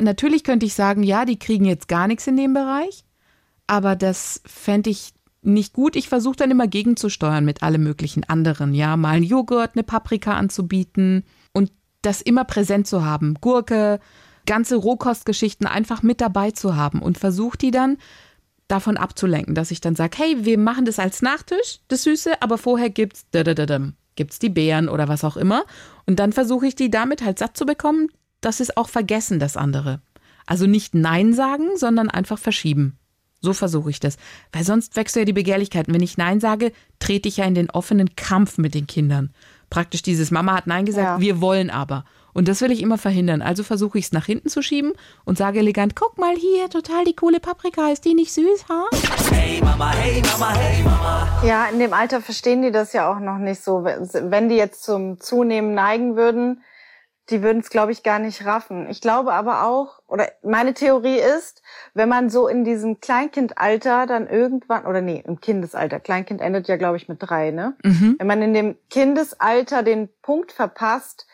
Natürlich 0.00 0.42
könnte 0.42 0.66
ich 0.66 0.74
sagen, 0.74 1.04
ja, 1.04 1.24
die 1.24 1.38
kriegen 1.38 1.64
jetzt 1.64 1.86
gar 1.86 2.08
nichts 2.08 2.26
in 2.26 2.36
dem 2.36 2.54
Bereich, 2.54 3.04
aber 3.68 3.94
das 3.94 4.42
fände 4.44 4.90
ich 4.90 5.12
nicht 5.42 5.72
gut. 5.74 5.94
Ich 5.94 6.08
versuche 6.08 6.36
dann 6.36 6.50
immer 6.50 6.66
gegenzusteuern 6.66 7.44
mit 7.44 7.62
allem 7.62 7.84
möglichen 7.84 8.24
anderen. 8.24 8.74
Ja, 8.74 8.96
mal 8.96 9.10
einen 9.10 9.24
Joghurt, 9.24 9.76
eine 9.76 9.84
Paprika 9.84 10.34
anzubieten 10.34 11.22
und 11.52 11.70
das 12.02 12.20
immer 12.20 12.44
präsent 12.44 12.88
zu 12.88 13.04
haben. 13.04 13.34
Gurke, 13.40 14.00
ganze 14.46 14.76
Rohkostgeschichten 14.76 15.66
einfach 15.66 16.02
mit 16.02 16.20
dabei 16.20 16.50
zu 16.50 16.76
haben 16.76 17.02
und 17.02 17.18
versuche 17.18 17.58
die 17.58 17.70
dann 17.70 17.98
davon 18.68 18.96
abzulenken, 18.96 19.54
dass 19.54 19.70
ich 19.70 19.80
dann 19.80 19.96
sage, 19.96 20.16
hey, 20.18 20.44
wir 20.44 20.58
machen 20.58 20.84
das 20.84 20.98
als 20.98 21.22
Nachtisch, 21.22 21.80
das 21.88 22.04
Süße, 22.04 22.40
aber 22.40 22.58
vorher 22.58 22.90
gibt's 22.90 23.26
gibt's 24.16 24.38
die 24.38 24.48
Beeren 24.48 24.88
oder 24.88 25.08
was 25.08 25.24
auch 25.24 25.36
immer 25.36 25.64
und 26.06 26.18
dann 26.18 26.32
versuche 26.32 26.66
ich 26.66 26.74
die 26.74 26.90
damit 26.90 27.22
halt 27.22 27.38
satt 27.38 27.56
zu 27.56 27.64
bekommen, 27.66 28.08
dass 28.40 28.60
es 28.60 28.76
auch 28.76 28.88
vergessen 28.88 29.38
das 29.38 29.56
andere. 29.56 30.00
Also 30.46 30.66
nicht 30.66 30.94
nein 30.94 31.32
sagen, 31.32 31.76
sondern 31.76 32.10
einfach 32.10 32.38
verschieben. 32.38 32.98
So 33.40 33.52
versuche 33.54 33.90
ich 33.90 34.00
das, 34.00 34.16
weil 34.52 34.64
sonst 34.64 34.96
wächst 34.96 35.16
ja 35.16 35.24
die 35.24 35.32
Begehrlichkeit. 35.32 35.88
Und 35.88 35.94
wenn 35.94 36.02
ich 36.02 36.18
nein 36.18 36.40
sage, 36.40 36.72
trete 36.98 37.28
ich 37.28 37.38
ja 37.38 37.46
in 37.46 37.54
den 37.54 37.70
offenen 37.70 38.14
Kampf 38.14 38.58
mit 38.58 38.74
den 38.74 38.86
Kindern. 38.86 39.30
Praktisch 39.70 40.02
dieses 40.02 40.30
Mama 40.30 40.54
hat 40.54 40.66
nein 40.66 40.84
gesagt, 40.84 41.06
Ja. 41.06 41.20
wir 41.20 41.40
wollen 41.40 41.70
aber. 41.70 42.04
Und 42.32 42.48
das 42.48 42.60
will 42.60 42.70
ich 42.70 42.82
immer 42.82 42.98
verhindern. 42.98 43.42
Also 43.42 43.62
versuche 43.64 43.98
ich 43.98 44.06
es 44.06 44.12
nach 44.12 44.26
hinten 44.26 44.48
zu 44.48 44.62
schieben 44.62 44.92
und 45.24 45.38
sage 45.38 45.58
elegant, 45.58 45.96
guck 45.96 46.18
mal 46.18 46.34
hier, 46.34 46.68
total 46.70 47.04
die 47.04 47.16
coole 47.16 47.40
Paprika, 47.40 47.90
ist 47.90 48.04
die 48.04 48.14
nicht 48.14 48.32
süß, 48.32 48.68
ha? 48.68 48.84
Hey 49.32 49.60
Mama, 49.62 49.92
hey 49.92 50.22
Mama, 50.22 50.54
hey 50.54 50.82
Mama. 50.82 51.28
Ja, 51.44 51.66
in 51.66 51.78
dem 51.78 51.92
Alter 51.92 52.20
verstehen 52.20 52.62
die 52.62 52.70
das 52.70 52.92
ja 52.92 53.10
auch 53.10 53.20
noch 53.20 53.38
nicht 53.38 53.62
so. 53.62 53.84
Wenn 53.84 54.48
die 54.48 54.56
jetzt 54.56 54.82
zum 54.82 55.20
Zunehmen 55.20 55.74
neigen 55.74 56.16
würden, 56.16 56.62
die 57.30 57.42
würden 57.42 57.60
es, 57.60 57.70
glaube 57.70 57.92
ich, 57.92 58.02
gar 58.02 58.18
nicht 58.18 58.44
raffen. 58.44 58.90
Ich 58.90 59.00
glaube 59.00 59.32
aber 59.32 59.64
auch, 59.64 60.00
oder 60.08 60.28
meine 60.42 60.74
Theorie 60.74 61.18
ist, 61.18 61.62
wenn 61.94 62.08
man 62.08 62.28
so 62.28 62.48
in 62.48 62.64
diesem 62.64 63.00
Kleinkindalter 63.00 64.06
dann 64.06 64.26
irgendwann, 64.26 64.84
oder 64.84 65.00
nee, 65.00 65.22
im 65.24 65.40
Kindesalter, 65.40 66.00
Kleinkind 66.00 66.40
endet 66.40 66.66
ja, 66.66 66.76
glaube 66.76 66.96
ich, 66.96 67.08
mit 67.08 67.18
drei, 67.20 67.52
ne? 67.52 67.76
Wenn 67.82 68.26
man 68.26 68.42
in 68.42 68.52
dem 68.52 68.76
Kindesalter 68.90 69.84
den 69.84 70.08
Punkt 70.22 70.50
verpasst, 70.50 71.28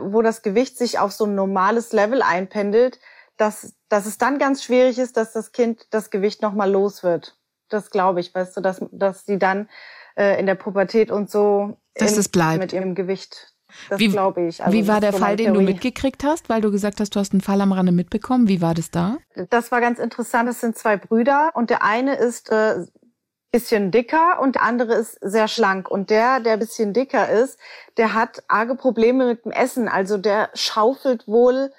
wo 0.00 0.22
das 0.22 0.42
Gewicht 0.42 0.76
sich 0.78 0.98
auf 0.98 1.12
so 1.12 1.24
ein 1.24 1.34
normales 1.34 1.92
Level 1.92 2.22
einpendelt, 2.22 2.98
dass, 3.36 3.74
dass 3.88 4.06
es 4.06 4.18
dann 4.18 4.38
ganz 4.38 4.64
schwierig 4.64 4.98
ist, 4.98 5.16
dass 5.16 5.32
das 5.32 5.52
Kind 5.52 5.86
das 5.90 6.10
Gewicht 6.10 6.42
nochmal 6.42 6.70
los 6.70 7.02
wird. 7.02 7.36
Das 7.68 7.90
glaube 7.90 8.20
ich, 8.20 8.34
weißt 8.34 8.56
du, 8.56 8.60
dass, 8.60 8.80
dass 8.92 9.24
die 9.24 9.38
dann 9.38 9.68
äh, 10.16 10.38
in 10.40 10.46
der 10.46 10.54
Pubertät 10.54 11.10
und 11.10 11.30
so 11.30 11.76
Dass 11.94 12.12
in- 12.12 12.18
es 12.20 12.28
bleibt. 12.28 12.58
mit 12.60 12.72
ihrem 12.72 12.94
Gewicht. 12.94 13.52
Das 13.90 13.98
Wie- 13.98 14.08
glaube 14.08 14.42
ich. 14.46 14.62
Also 14.64 14.72
Wie 14.76 14.86
war 14.88 15.00
das 15.00 15.10
der 15.10 15.12
so 15.12 15.18
Fall, 15.18 15.36
den 15.36 15.46
du 15.48 15.52
Theorie. 15.60 15.72
mitgekriegt 15.72 16.24
hast, 16.24 16.48
weil 16.48 16.60
du 16.60 16.70
gesagt 16.70 17.00
hast, 17.00 17.14
du 17.14 17.20
hast 17.20 17.32
einen 17.32 17.40
Fall 17.42 17.60
am 17.60 17.72
Rande 17.72 17.92
mitbekommen? 17.92 18.48
Wie 18.48 18.62
war 18.62 18.74
das 18.74 18.90
da? 18.90 19.18
Das 19.50 19.70
war 19.72 19.80
ganz 19.80 19.98
interessant. 19.98 20.48
Es 20.48 20.60
sind 20.60 20.78
zwei 20.78 20.96
Brüder 20.96 21.50
und 21.54 21.68
der 21.70 21.82
eine 21.82 22.14
ist 22.16 22.50
äh, 22.50 22.86
bisschen 23.56 23.90
dicker 23.90 24.38
und 24.40 24.56
der 24.56 24.62
andere 24.62 24.94
ist 24.94 25.18
sehr 25.22 25.48
schlank. 25.48 25.90
Und 25.90 26.10
der, 26.10 26.40
der 26.40 26.58
bisschen 26.58 26.92
dicker 26.92 27.30
ist, 27.30 27.58
der 27.96 28.12
hat 28.12 28.42
arge 28.48 28.74
Probleme 28.74 29.24
mit 29.24 29.46
dem 29.46 29.52
Essen. 29.52 29.88
Also 29.88 30.18
der 30.18 30.50
schaufelt 30.52 31.26
wohl 31.26 31.72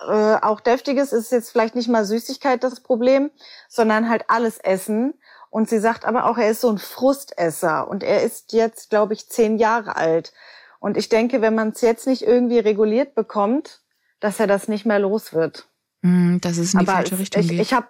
äh, 0.00 0.36
auch 0.42 0.58
deftiges, 0.58 1.12
ist 1.12 1.30
jetzt 1.30 1.50
vielleicht 1.50 1.76
nicht 1.76 1.88
mal 1.88 2.04
Süßigkeit 2.04 2.64
das 2.64 2.80
Problem, 2.80 3.30
sondern 3.68 4.08
halt 4.08 4.24
alles 4.26 4.58
Essen. 4.58 5.14
Und 5.48 5.68
sie 5.68 5.78
sagt 5.78 6.04
aber 6.04 6.26
auch, 6.26 6.38
er 6.38 6.50
ist 6.50 6.60
so 6.60 6.70
ein 6.70 6.78
Frustesser 6.78 7.86
und 7.86 8.02
er 8.02 8.22
ist 8.22 8.52
jetzt, 8.52 8.90
glaube 8.90 9.12
ich, 9.12 9.28
zehn 9.28 9.58
Jahre 9.58 9.94
alt. 9.94 10.32
Und 10.80 10.96
ich 10.96 11.08
denke, 11.08 11.40
wenn 11.40 11.54
man 11.54 11.68
es 11.68 11.82
jetzt 11.82 12.08
nicht 12.08 12.22
irgendwie 12.22 12.58
reguliert 12.58 13.14
bekommt, 13.14 13.80
dass 14.18 14.40
er 14.40 14.48
das 14.48 14.66
nicht 14.66 14.86
mehr 14.86 14.98
los 14.98 15.32
wird. 15.32 15.68
Hm, 16.02 16.40
dass 16.40 16.56
es 16.58 16.74
in 16.74 16.80
die 16.80 16.88
Aber 16.88 16.96
falsche 16.96 17.18
Richtung 17.18 17.42
ich, 17.42 17.48
geht. 17.48 17.60
ich 17.60 17.72
habe 17.72 17.86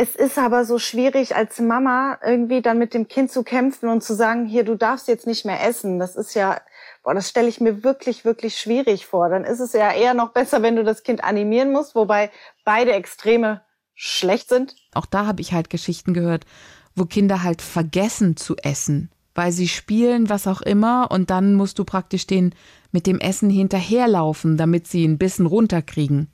es 0.00 0.16
ist 0.16 0.38
aber 0.38 0.64
so 0.64 0.78
schwierig 0.78 1.36
als 1.36 1.58
Mama 1.60 2.18
irgendwie 2.24 2.62
dann 2.62 2.78
mit 2.78 2.94
dem 2.94 3.06
Kind 3.06 3.30
zu 3.30 3.42
kämpfen 3.42 3.90
und 3.90 4.02
zu 4.02 4.14
sagen, 4.14 4.46
hier 4.46 4.64
du 4.64 4.74
darfst 4.74 5.08
jetzt 5.08 5.26
nicht 5.26 5.44
mehr 5.44 5.62
essen. 5.62 5.98
Das 5.98 6.16
ist 6.16 6.34
ja 6.34 6.58
boah, 7.02 7.14
das 7.14 7.28
stelle 7.28 7.48
ich 7.48 7.60
mir 7.60 7.84
wirklich 7.84 8.24
wirklich 8.24 8.58
schwierig 8.58 9.06
vor. 9.06 9.28
Dann 9.28 9.44
ist 9.44 9.60
es 9.60 9.74
ja 9.74 9.92
eher 9.92 10.14
noch 10.14 10.32
besser, 10.32 10.62
wenn 10.62 10.76
du 10.76 10.84
das 10.84 11.02
Kind 11.02 11.22
animieren 11.22 11.70
musst, 11.70 11.94
wobei 11.94 12.30
beide 12.64 12.92
Extreme 12.92 13.62
schlecht 13.94 14.48
sind. 14.48 14.74
auch 14.94 15.04
da 15.04 15.26
habe 15.26 15.42
ich 15.42 15.52
halt 15.52 15.68
Geschichten 15.68 16.14
gehört, 16.14 16.46
wo 16.94 17.04
Kinder 17.04 17.42
halt 17.42 17.60
vergessen 17.60 18.38
zu 18.38 18.56
essen, 18.56 19.10
weil 19.34 19.52
sie 19.52 19.68
spielen, 19.68 20.30
was 20.30 20.46
auch 20.46 20.62
immer, 20.62 21.10
und 21.10 21.28
dann 21.28 21.54
musst 21.54 21.78
du 21.78 21.84
praktisch 21.84 22.26
den 22.26 22.54
mit 22.92 23.06
dem 23.06 23.20
Essen 23.20 23.50
hinterherlaufen, 23.50 24.56
damit 24.56 24.86
sie 24.86 25.04
ein 25.06 25.18
bisschen 25.18 25.44
runterkriegen. 25.46 26.30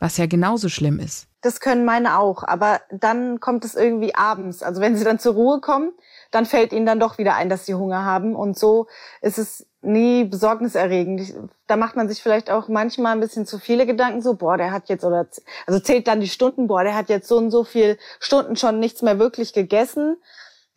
was 0.00 0.16
ja 0.16 0.26
genauso 0.26 0.68
schlimm 0.68 0.98
ist. 0.98 1.28
Das 1.44 1.60
können 1.60 1.84
meine 1.84 2.18
auch, 2.18 2.42
aber 2.42 2.80
dann 2.90 3.38
kommt 3.38 3.66
es 3.66 3.74
irgendwie 3.74 4.14
abends. 4.14 4.62
Also 4.62 4.80
wenn 4.80 4.96
sie 4.96 5.04
dann 5.04 5.18
zur 5.18 5.34
Ruhe 5.34 5.60
kommen, 5.60 5.92
dann 6.30 6.46
fällt 6.46 6.72
ihnen 6.72 6.86
dann 6.86 6.98
doch 6.98 7.18
wieder 7.18 7.34
ein, 7.34 7.50
dass 7.50 7.66
sie 7.66 7.74
Hunger 7.74 8.02
haben. 8.02 8.34
Und 8.34 8.58
so 8.58 8.86
ist 9.20 9.36
es 9.36 9.66
nie 9.82 10.24
besorgniserregend. 10.24 11.34
Da 11.66 11.76
macht 11.76 11.96
man 11.96 12.08
sich 12.08 12.22
vielleicht 12.22 12.50
auch 12.50 12.68
manchmal 12.68 13.12
ein 13.12 13.20
bisschen 13.20 13.44
zu 13.44 13.58
viele 13.58 13.84
Gedanken, 13.84 14.22
so, 14.22 14.32
boah, 14.32 14.56
der 14.56 14.72
hat 14.72 14.88
jetzt, 14.88 15.04
oder, 15.04 15.26
also 15.66 15.80
zählt 15.80 16.08
dann 16.08 16.22
die 16.22 16.30
Stunden, 16.30 16.66
boah, 16.66 16.82
der 16.82 16.96
hat 16.96 17.10
jetzt 17.10 17.28
so 17.28 17.36
und 17.36 17.50
so 17.50 17.62
viel 17.62 17.98
Stunden 18.20 18.56
schon 18.56 18.80
nichts 18.80 19.02
mehr 19.02 19.18
wirklich 19.18 19.52
gegessen. 19.52 20.16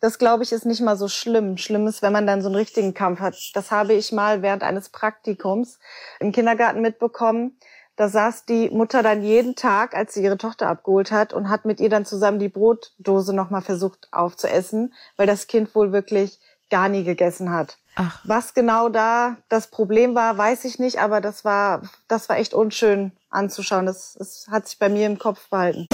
Das, 0.00 0.18
glaube 0.18 0.42
ich, 0.42 0.52
ist 0.52 0.66
nicht 0.66 0.82
mal 0.82 0.98
so 0.98 1.08
schlimm. 1.08 1.56
Schlimm 1.56 1.86
ist, 1.86 2.02
wenn 2.02 2.12
man 2.12 2.26
dann 2.26 2.42
so 2.42 2.48
einen 2.48 2.56
richtigen 2.56 2.92
Kampf 2.92 3.20
hat. 3.20 3.36
Das 3.54 3.70
habe 3.70 3.94
ich 3.94 4.12
mal 4.12 4.42
während 4.42 4.62
eines 4.62 4.90
Praktikums 4.90 5.78
im 6.20 6.30
Kindergarten 6.30 6.82
mitbekommen. 6.82 7.56
Da 7.98 8.08
saß 8.08 8.44
die 8.44 8.70
Mutter 8.70 9.02
dann 9.02 9.24
jeden 9.24 9.56
Tag, 9.56 9.92
als 9.96 10.14
sie 10.14 10.22
ihre 10.22 10.38
Tochter 10.38 10.68
abgeholt 10.68 11.10
hat 11.10 11.32
und 11.32 11.48
hat 11.48 11.64
mit 11.64 11.80
ihr 11.80 11.88
dann 11.88 12.04
zusammen 12.04 12.38
die 12.38 12.48
Brotdose 12.48 13.34
nochmal 13.34 13.60
versucht 13.60 14.06
aufzuessen, 14.12 14.94
weil 15.16 15.26
das 15.26 15.48
Kind 15.48 15.74
wohl 15.74 15.90
wirklich 15.90 16.38
gar 16.70 16.88
nie 16.88 17.02
gegessen 17.02 17.50
hat. 17.50 17.76
Ach. 17.96 18.20
Was 18.22 18.54
genau 18.54 18.88
da 18.88 19.36
das 19.48 19.66
Problem 19.66 20.14
war, 20.14 20.38
weiß 20.38 20.64
ich 20.64 20.78
nicht, 20.78 21.00
aber 21.00 21.20
das 21.20 21.44
war, 21.44 21.82
das 22.06 22.28
war 22.28 22.38
echt 22.38 22.54
unschön 22.54 23.10
anzuschauen. 23.30 23.86
Das, 23.86 24.14
das 24.16 24.46
hat 24.48 24.68
sich 24.68 24.78
bei 24.78 24.88
mir 24.88 25.06
im 25.06 25.18
Kopf 25.18 25.48
behalten. 25.50 25.88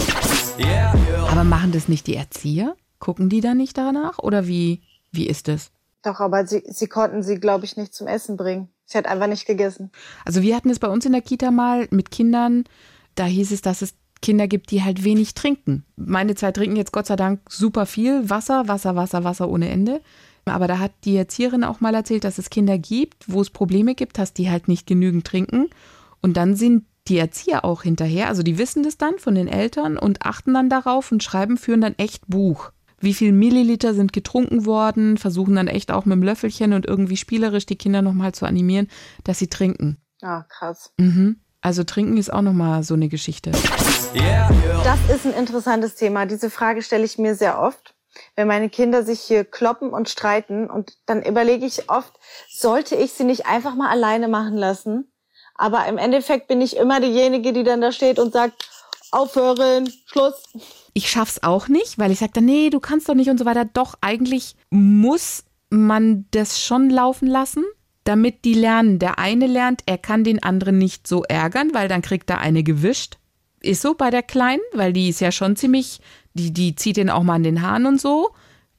Yeah. 0.59 0.93
Aber 1.31 1.45
machen 1.45 1.73
das 1.73 1.89
nicht 1.89 2.07
die 2.07 2.17
Erzieher? 2.17 2.77
Gucken 2.99 3.31
die 3.31 3.41
da 3.41 3.55
nicht 3.55 3.79
danach? 3.79 4.19
Oder 4.19 4.47
wie, 4.47 4.83
wie 5.11 5.27
ist 5.27 5.49
es? 5.49 5.71
Doch, 6.03 6.21
aber 6.21 6.47
sie, 6.47 6.65
sie 6.67 6.87
konnten 6.87 7.23
sie, 7.23 7.41
glaube 7.41 7.65
ich, 7.65 7.79
nicht 7.79 7.95
zum 7.95 8.09
Essen 8.09 8.37
bringen. 8.37 8.69
Sie 8.87 8.99
hat 8.99 9.07
einfach 9.07 9.27
nicht 9.27 9.47
gegessen. 9.47 9.91
Also 10.25 10.43
wir 10.43 10.55
hatten 10.55 10.71
es 10.71 10.79
bei 10.79 10.89
uns 10.89 11.07
in 11.07 11.13
der 11.13 11.23
Kita 11.23 11.51
mal 11.51 11.89
mit 11.91 12.11
Kindern, 12.11 12.65
da 13.15 13.25
hieß 13.25 13.53
es, 13.53 13.63
dass 13.63 13.83
es 13.83 13.95
Kinder 14.21 14.49
gibt, 14.49 14.71
die 14.71 14.83
halt 14.83 15.05
wenig 15.05 15.35
trinken. 15.35 15.85
Meine 15.97 16.35
zwei 16.35 16.53
trinken 16.53 16.77
jetzt 16.77 16.93
Gott 16.93 17.07
sei 17.07 17.17
Dank 17.17 17.41
super 17.51 17.87
viel 17.87 18.29
Wasser, 18.31 18.69
Wasser, 18.69 18.97
Wasser, 18.97 19.23
Wasser 19.23 19.49
ohne 19.49 19.69
Ende. 19.69 20.01
Aber 20.47 20.67
da 20.67 20.79
hat 20.79 20.93
die 21.05 21.17
Erzieherin 21.17 21.65
auch 21.65 21.81
mal 21.81 21.95
erzählt, 21.95 22.25
dass 22.25 22.39
es 22.39 22.51
Kinder 22.51 22.79
gibt, 22.79 23.31
wo 23.31 23.41
es 23.41 23.51
Probleme 23.51 23.95
gibt, 23.95 24.19
dass 24.19 24.33
die 24.33 24.51
halt 24.51 24.69
nicht 24.69 24.87
genügend 24.87 25.27
trinken. 25.27 25.69
Und 26.21 26.37
dann 26.37 26.55
sind 26.55 26.85
die 27.09 27.19
Erzieher 27.19 27.65
auch 27.65 27.83
hinterher, 27.83 28.29
also 28.29 28.43
die 28.43 28.57
wissen 28.57 28.83
das 28.83 28.97
dann 28.97 29.19
von 29.19 29.35
den 29.35 29.49
Eltern 29.49 29.99
und 29.99 30.25
achten 30.25 30.55
dann 30.55 30.71
darauf 30.71 31.13
und 31.13 31.23
schreiben, 31.23 31.59
führen 31.59 31.83
dann 31.83 31.95
echt 31.99 32.27
Buch. 32.27 32.73
Wie 33.01 33.15
viel 33.15 33.33
Milliliter 33.33 33.95
sind 33.95 34.13
getrunken 34.13 34.67
worden, 34.67 35.19
versuchen 35.19 35.57
dann 35.57 35.69
echt 35.69 35.91
auch 35.91 36.05
mit 36.05 36.17
dem 36.17 36.23
Löffelchen 36.23 36.73
und 36.73 36.87
irgendwie 36.87 37.17
spielerisch 37.17 37.67
die 37.67 37.77
Kinder 37.77 38.03
nochmal 38.03 38.33
zu 38.33 38.47
animieren, 38.47 38.89
dass 39.25 39.39
sie 39.39 39.49
trinken. 39.49 39.99
Ah, 40.23 40.45
krass. 40.49 40.93
Mhm. 40.99 41.41
Also 41.61 41.85
trinken 41.85 42.17
ist 42.19 42.33
auch 42.33 42.43
nochmal 42.43 42.83
so 42.83 42.95
eine 42.95 43.09
Geschichte. 43.09 43.53
Yeah. 44.15 44.51
Das 44.85 44.99
ist 45.09 45.27
ein 45.27 45.33
interessantes 45.35 45.95
Thema. 45.95 46.27
Diese 46.27 46.51
Frage 46.51 46.83
stelle 46.83 47.05
ich 47.05 47.19
mir 47.19 47.35
sehr 47.35 47.61
oft, 47.61 47.95
wenn 48.37 48.47
meine 48.47 48.69
Kinder 48.69 49.03
sich 49.03 49.21
hier 49.21 49.45
kloppen 49.45 49.91
und 49.91 50.09
streiten. 50.09 50.71
Und 50.71 50.99
dann 51.07 51.23
überlege 51.23 51.65
ich 51.65 51.91
oft, 51.91 52.13
sollte 52.51 52.97
ich 52.97 53.13
sie 53.13 53.25
nicht 53.25 53.47
einfach 53.47 53.75
mal 53.75 53.89
alleine 53.89 54.29
machen 54.29 54.57
lassen? 54.57 55.11
Aber 55.55 55.87
im 55.87 55.99
Endeffekt 55.99 56.49
bin 56.49 56.61
ich 56.61 56.77
immer 56.77 57.01
diejenige, 57.01 57.53
die 57.53 57.65
dann 57.65 57.81
da 57.81 57.93
steht 57.93 58.19
und 58.19 58.33
sagt, 58.33 58.69
aufhören, 59.15 59.91
Schluss. 60.07 60.43
Ich 60.93 61.11
schaff's 61.11 61.43
auch 61.43 61.69
nicht, 61.69 61.99
weil 61.99 62.11
ich 62.11 62.19
sage 62.19 62.43
nee, 62.43 62.71
du 62.71 62.81
kannst 62.81 63.09
doch 63.09 63.15
nicht 63.15 63.31
und 63.31 63.39
so 63.39 63.45
weiter. 63.45 63.65
Doch, 63.65 63.95
eigentlich 64.01 64.57
muss 64.71 65.45
man 65.71 66.27
das 66.31 66.61
schon 66.61 66.91
laufen 66.91 67.27
lassen, 67.27 67.65
damit 68.05 68.45
die 68.45 68.55
lernen. 68.55 68.99
Der 68.99 69.19
eine 69.19 69.47
lernt, 69.47 69.83
er 69.87 69.99
kann 69.99 70.25
den 70.25 70.43
anderen 70.43 70.79
nicht 70.79 71.07
so 71.07 71.25
ärgern, 71.25 71.71
weil 71.73 71.89
dann 71.89 72.03
kriegt 72.03 72.29
der 72.29 72.39
eine 72.41 72.63
gewischt. 72.63 73.19
Ist 73.61 73.83
so 73.83 73.95
bei 73.95 74.11
der 74.11 74.23
Kleinen, 74.23 74.63
weil 74.73 74.93
die 74.93 75.09
ist 75.09 75.21
ja 75.21 75.33
schon 75.33 75.57
ziemlich, 75.57 76.01
die, 76.35 76.53
die 76.53 76.75
zieht 76.75 76.97
den 76.97 77.11
auch 77.11 77.23
mal 77.23 77.35
an 77.35 77.43
den 77.43 77.63
Haaren 77.63 77.87
und 77.87 78.01
so. 78.01 78.31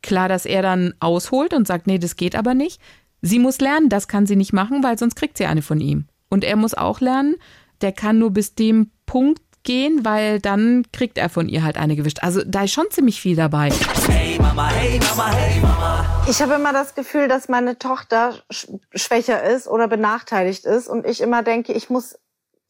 Klar, 0.03 0.29
dass 0.29 0.45
er 0.45 0.61
dann 0.61 0.93
ausholt 0.99 1.53
und 1.53 1.65
sagt, 1.65 1.87
nee, 1.87 1.97
das 1.97 2.15
geht 2.15 2.35
aber 2.35 2.53
nicht. 2.53 2.79
Sie 3.21 3.39
muss 3.39 3.59
lernen, 3.59 3.89
das 3.89 4.07
kann 4.07 4.27
sie 4.27 4.35
nicht 4.35 4.53
machen, 4.53 4.83
weil 4.83 4.99
sonst 4.99 5.15
kriegt 5.15 5.37
sie 5.37 5.47
eine 5.47 5.63
von 5.63 5.81
ihm. 5.81 6.05
Und 6.29 6.43
er 6.43 6.55
muss 6.55 6.75
auch 6.75 7.01
lernen, 7.01 7.35
der 7.81 7.91
kann 7.91 8.19
nur 8.19 8.31
bis 8.31 8.53
dem 8.53 8.91
Punkt 9.05 9.41
gehen, 9.65 10.05
weil 10.05 10.39
dann 10.39 10.85
kriegt 10.93 11.17
er 11.17 11.29
von 11.29 11.49
ihr 11.49 11.63
halt 11.63 11.77
eine 11.77 11.95
gewischt. 11.95 12.19
Also 12.21 12.41
da 12.45 12.63
ist 12.63 12.71
schon 12.71 12.89
ziemlich 12.89 13.19
viel 13.19 13.35
dabei. 13.35 13.69
Hey 14.07 14.37
Mama, 14.39 14.69
hey 14.69 14.99
Mama, 14.99 15.31
hey 15.33 15.59
Mama. 15.59 16.05
Ich 16.29 16.41
habe 16.41 16.53
immer 16.53 16.71
das 16.71 16.95
Gefühl, 16.95 17.27
dass 17.27 17.49
meine 17.49 17.77
Tochter 17.77 18.35
sch 18.49 18.67
schwächer 18.93 19.43
ist 19.43 19.67
oder 19.67 19.87
benachteiligt 19.87 20.65
ist 20.65 20.87
und 20.87 21.05
ich 21.05 21.19
immer 21.19 21.43
denke, 21.43 21.73
ich 21.73 21.89
muss, 21.89 22.17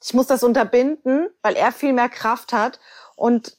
ich 0.04 0.14
muss 0.14 0.28
das 0.28 0.44
unterbinden, 0.44 1.28
weil 1.44 1.56
er 1.56 1.72
viel 1.72 1.94
mehr 1.94 2.10
Kraft 2.10 2.52
hat 2.52 2.80
und 3.16 3.58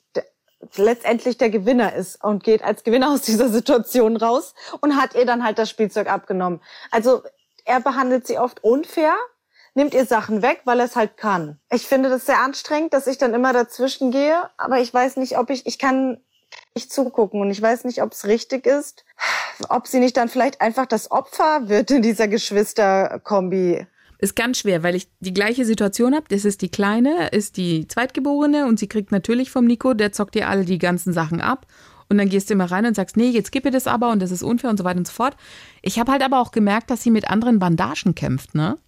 letztendlich 0.76 1.38
der 1.38 1.50
Gewinner 1.50 1.94
ist 1.94 2.22
und 2.22 2.42
geht 2.42 2.62
als 2.62 2.82
Gewinner 2.84 3.10
aus 3.10 3.22
dieser 3.22 3.48
Situation 3.48 4.16
raus 4.16 4.54
und 4.80 4.96
hat 4.96 5.14
ihr 5.14 5.26
dann 5.26 5.44
halt 5.44 5.58
das 5.58 5.70
Spielzeug 5.70 6.10
abgenommen. 6.10 6.60
Also 6.90 7.22
er 7.64 7.80
behandelt 7.80 8.26
sie 8.26 8.38
oft 8.38 8.62
unfair, 8.64 9.14
nimmt 9.76 9.94
ihr 9.94 10.06
Sachen 10.06 10.42
weg, 10.42 10.62
weil 10.64 10.80
er 10.80 10.86
es 10.86 10.96
halt 10.96 11.16
kann. 11.16 11.60
Ich 11.70 11.86
finde 11.86 12.08
das 12.08 12.26
sehr 12.26 12.40
anstrengend, 12.40 12.92
dass 12.92 13.06
ich 13.06 13.18
dann 13.18 13.34
immer 13.34 13.52
dazwischen 13.52 14.10
gehe, 14.10 14.50
aber 14.56 14.80
ich 14.80 14.92
weiß 14.92 15.16
nicht, 15.16 15.38
ob 15.38 15.50
ich, 15.50 15.66
ich 15.66 15.78
kann 15.78 16.18
nicht 16.74 16.92
zugucken 16.92 17.40
und 17.40 17.50
ich 17.50 17.60
weiß 17.60 17.84
nicht, 17.84 18.02
ob 18.02 18.12
es 18.12 18.26
richtig 18.26 18.66
ist, 18.66 19.04
ob 19.68 19.86
sie 19.86 20.00
nicht 20.00 20.16
dann 20.16 20.28
vielleicht 20.28 20.60
einfach 20.60 20.86
das 20.86 21.10
Opfer 21.10 21.68
wird 21.68 21.90
in 21.90 22.02
dieser 22.02 22.28
Geschwisterkombi. 22.28 23.86
Ist 24.18 24.34
ganz 24.34 24.58
schwer, 24.58 24.82
weil 24.82 24.94
ich 24.94 25.08
die 25.20 25.34
gleiche 25.34 25.66
Situation 25.66 26.14
habe. 26.14 26.24
Das 26.30 26.46
ist 26.46 26.62
die 26.62 26.70
Kleine, 26.70 27.28
ist 27.28 27.58
die 27.58 27.86
Zweitgeborene 27.86 28.66
und 28.66 28.78
sie 28.78 28.88
kriegt 28.88 29.12
natürlich 29.12 29.50
vom 29.50 29.66
Nico, 29.66 29.92
der 29.92 30.12
zockt 30.12 30.36
ihr 30.36 30.48
alle 30.48 30.64
die 30.64 30.78
ganzen 30.78 31.12
Sachen 31.12 31.42
ab. 31.42 31.66
Und 32.08 32.18
dann 32.18 32.28
gehst 32.28 32.48
du 32.48 32.54
immer 32.54 32.70
rein 32.70 32.86
und 32.86 32.94
sagst, 32.94 33.16
nee, 33.16 33.28
jetzt 33.28 33.52
gib 33.52 33.64
ihr 33.64 33.72
das 33.72 33.86
aber 33.86 34.10
und 34.10 34.22
das 34.22 34.30
ist 34.30 34.42
unfair 34.42 34.70
und 34.70 34.78
so 34.78 34.84
weiter 34.84 34.98
und 34.98 35.08
so 35.08 35.12
fort. 35.12 35.36
Ich 35.82 35.98
habe 35.98 36.12
halt 36.12 36.22
aber 36.22 36.40
auch 36.40 36.52
gemerkt, 36.52 36.90
dass 36.90 37.02
sie 37.02 37.10
mit 37.10 37.28
anderen 37.28 37.58
Bandagen 37.58 38.14
kämpft, 38.14 38.54
ne? 38.54 38.78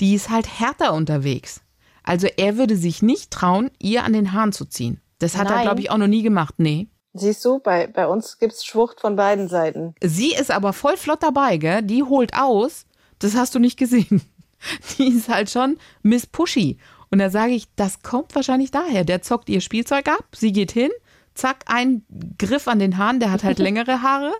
Die 0.00 0.14
ist 0.14 0.30
halt 0.30 0.58
härter 0.58 0.94
unterwegs. 0.94 1.60
Also 2.02 2.26
er 2.36 2.56
würde 2.56 2.76
sich 2.76 3.02
nicht 3.02 3.30
trauen, 3.30 3.70
ihr 3.78 4.04
an 4.04 4.12
den 4.12 4.32
Haaren 4.32 4.52
zu 4.52 4.64
ziehen. 4.64 5.00
Das 5.18 5.36
hat 5.36 5.48
er, 5.48 5.56
Nein. 5.56 5.64
glaube 5.64 5.80
ich, 5.80 5.90
auch 5.90 5.98
noch 5.98 6.08
nie 6.08 6.22
gemacht. 6.22 6.54
Nee. 6.58 6.88
Siehst 7.14 7.44
du, 7.44 7.58
bei, 7.58 7.86
bei 7.86 8.06
uns 8.06 8.38
gibt's 8.38 8.64
Schwucht 8.64 9.00
von 9.00 9.16
beiden 9.16 9.48
Seiten. 9.48 9.94
Sie 10.02 10.32
ist 10.34 10.50
aber 10.50 10.72
voll 10.72 10.96
flott 10.96 11.22
dabei, 11.22 11.58
gell? 11.58 11.82
Die 11.82 12.02
holt 12.02 12.34
aus. 12.34 12.86
Das 13.18 13.36
hast 13.36 13.54
du 13.54 13.58
nicht 13.58 13.78
gesehen. 13.78 14.22
Die 14.98 15.08
ist 15.08 15.28
halt 15.28 15.50
schon 15.50 15.76
Miss 16.02 16.26
Pushy. 16.26 16.78
Und 17.10 17.18
da 17.18 17.30
sage 17.30 17.52
ich, 17.52 17.66
das 17.76 18.02
kommt 18.02 18.34
wahrscheinlich 18.34 18.70
daher. 18.70 19.04
Der 19.04 19.22
zockt 19.22 19.48
ihr 19.48 19.60
Spielzeug 19.60 20.08
ab, 20.08 20.24
sie 20.34 20.52
geht 20.52 20.72
hin, 20.72 20.90
zack, 21.34 21.64
ein 21.66 22.04
Griff 22.38 22.68
an 22.68 22.78
den 22.78 22.96
Haaren, 22.96 23.20
der 23.20 23.30
hat 23.30 23.44
halt 23.44 23.58
längere 23.60 24.02
Haare. 24.02 24.32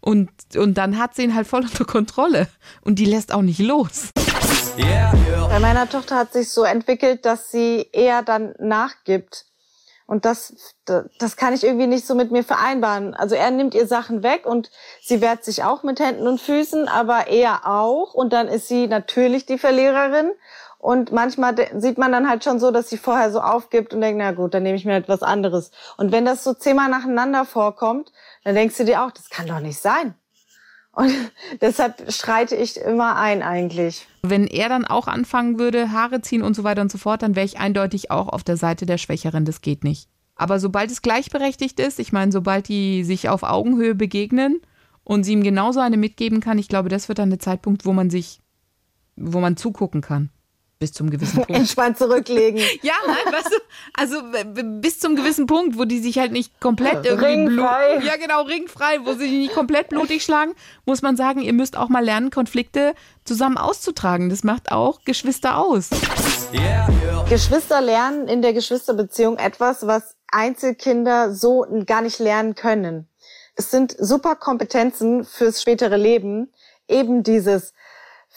Und, 0.00 0.30
und 0.56 0.74
dann 0.74 0.98
hat 0.98 1.14
sie 1.14 1.22
ihn 1.22 1.34
halt 1.34 1.46
voll 1.46 1.62
unter 1.62 1.84
Kontrolle. 1.84 2.48
Und 2.80 2.98
die 2.98 3.04
lässt 3.04 3.32
auch 3.32 3.42
nicht 3.42 3.60
los. 3.60 4.10
Bei 5.48 5.60
meiner 5.60 5.88
Tochter 5.88 6.16
hat 6.16 6.32
sich 6.32 6.50
so 6.50 6.64
entwickelt, 6.64 7.24
dass 7.24 7.50
sie 7.50 7.88
eher 7.92 8.22
dann 8.22 8.54
nachgibt. 8.58 9.46
Und 10.06 10.24
das, 10.24 10.74
das 10.84 11.36
kann 11.36 11.52
ich 11.52 11.64
irgendwie 11.64 11.86
nicht 11.88 12.06
so 12.06 12.14
mit 12.14 12.30
mir 12.30 12.44
vereinbaren. 12.44 13.14
Also 13.14 13.34
er 13.34 13.50
nimmt 13.50 13.74
ihr 13.74 13.86
Sachen 13.86 14.22
weg 14.22 14.46
und 14.46 14.70
sie 15.02 15.20
wehrt 15.20 15.44
sich 15.44 15.64
auch 15.64 15.82
mit 15.82 15.98
Händen 15.98 16.28
und 16.28 16.40
Füßen, 16.40 16.88
aber 16.88 17.26
er 17.28 17.66
auch. 17.66 18.14
Und 18.14 18.32
dann 18.32 18.46
ist 18.46 18.68
sie 18.68 18.86
natürlich 18.86 19.46
die 19.46 19.58
Verliererin. 19.58 20.30
Und 20.78 21.10
manchmal 21.10 21.54
sieht 21.80 21.98
man 21.98 22.12
dann 22.12 22.28
halt 22.28 22.44
schon 22.44 22.60
so, 22.60 22.70
dass 22.70 22.88
sie 22.88 22.98
vorher 22.98 23.32
so 23.32 23.40
aufgibt 23.40 23.94
und 23.94 24.00
denkt, 24.00 24.18
na 24.18 24.30
gut, 24.30 24.54
dann 24.54 24.62
nehme 24.62 24.76
ich 24.76 24.84
mir 24.84 24.92
halt 24.92 25.08
was 25.08 25.22
anderes. 25.22 25.72
Und 25.96 26.12
wenn 26.12 26.24
das 26.24 26.44
so 26.44 26.54
zehnmal 26.54 26.88
nacheinander 26.88 27.44
vorkommt, 27.44 28.12
dann 28.44 28.54
denkst 28.54 28.76
du 28.76 28.84
dir 28.84 29.02
auch, 29.02 29.10
das 29.10 29.30
kann 29.30 29.48
doch 29.48 29.60
nicht 29.60 29.80
sein. 29.80 30.14
Und 30.96 31.12
deshalb 31.60 32.10
streite 32.10 32.56
ich 32.56 32.78
immer 32.78 33.16
ein 33.16 33.42
eigentlich. 33.42 34.08
Wenn 34.22 34.46
er 34.46 34.68
dann 34.68 34.86
auch 34.86 35.06
anfangen 35.06 35.58
würde, 35.58 35.92
Haare 35.92 36.22
ziehen 36.22 36.42
und 36.42 36.56
so 36.56 36.64
weiter 36.64 36.82
und 36.82 36.90
so 36.90 36.98
fort, 36.98 37.22
dann 37.22 37.36
wäre 37.36 37.46
ich 37.46 37.58
eindeutig 37.58 38.10
auch 38.10 38.28
auf 38.28 38.42
der 38.42 38.56
Seite 38.56 38.86
der 38.86 38.98
Schwächeren. 38.98 39.44
Das 39.44 39.60
geht 39.60 39.84
nicht. 39.84 40.08
Aber 40.34 40.58
sobald 40.58 40.90
es 40.90 41.02
gleichberechtigt 41.02 41.78
ist, 41.80 41.98
ich 41.98 42.12
meine, 42.12 42.32
sobald 42.32 42.68
die 42.68 43.04
sich 43.04 43.28
auf 43.28 43.42
Augenhöhe 43.42 43.94
begegnen 43.94 44.60
und 45.04 45.24
sie 45.24 45.34
ihm 45.34 45.42
genauso 45.42 45.80
eine 45.80 45.98
mitgeben 45.98 46.40
kann, 46.40 46.58
ich 46.58 46.68
glaube, 46.68 46.88
das 46.88 47.08
wird 47.08 47.18
dann 47.18 47.30
der 47.30 47.38
Zeitpunkt, 47.38 47.84
wo 47.84 47.92
man 47.92 48.10
sich, 48.10 48.40
wo 49.16 49.40
man 49.40 49.56
zugucken 49.56 50.00
kann. 50.00 50.30
Bis 50.78 50.92
zum 50.92 51.08
gewissen 51.10 51.36
Punkt. 51.42 51.50
Entspannt 51.50 51.98
zurücklegen. 51.98 52.60
Ja, 52.82 52.92
nein, 53.06 53.32
weißt 53.32 53.50
du, 53.50 53.56
also 53.94 54.16
bis 54.80 55.00
zum 55.00 55.16
gewissen 55.16 55.46
Punkt, 55.46 55.78
wo 55.78 55.84
die 55.84 55.98
sich 56.00 56.18
halt 56.18 56.32
nicht 56.32 56.60
komplett 56.60 57.04
irgendwie 57.06 57.24
Ringfrei. 57.26 58.00
ja 58.04 58.16
genau 58.16 58.42
ringfrei, 58.42 59.00
wo 59.04 59.12
sie 59.14 59.20
sich 59.20 59.30
nicht 59.32 59.54
komplett 59.54 59.88
blutig 59.88 60.22
schlagen, 60.22 60.52
muss 60.84 61.02
man 61.02 61.16
sagen, 61.16 61.40
ihr 61.40 61.52
müsst 61.52 61.76
auch 61.76 61.88
mal 61.88 62.04
lernen, 62.04 62.30
Konflikte 62.30 62.94
zusammen 63.24 63.56
auszutragen. 63.56 64.28
Das 64.28 64.44
macht 64.44 64.70
auch 64.70 65.00
Geschwister 65.04 65.56
aus. 65.58 65.88
Yeah. 66.52 66.88
Geschwister 67.28 67.80
lernen 67.80 68.28
in 68.28 68.42
der 68.42 68.52
Geschwisterbeziehung 68.52 69.38
etwas, 69.38 69.86
was 69.86 70.14
Einzelkinder 70.28 71.34
so 71.34 71.66
gar 71.86 72.02
nicht 72.02 72.18
lernen 72.18 72.54
können. 72.54 73.08
Es 73.56 73.70
sind 73.70 73.96
super 73.98 74.36
Kompetenzen 74.36 75.24
fürs 75.24 75.62
spätere 75.62 75.96
Leben. 75.96 76.52
Eben 76.88 77.22
dieses 77.22 77.72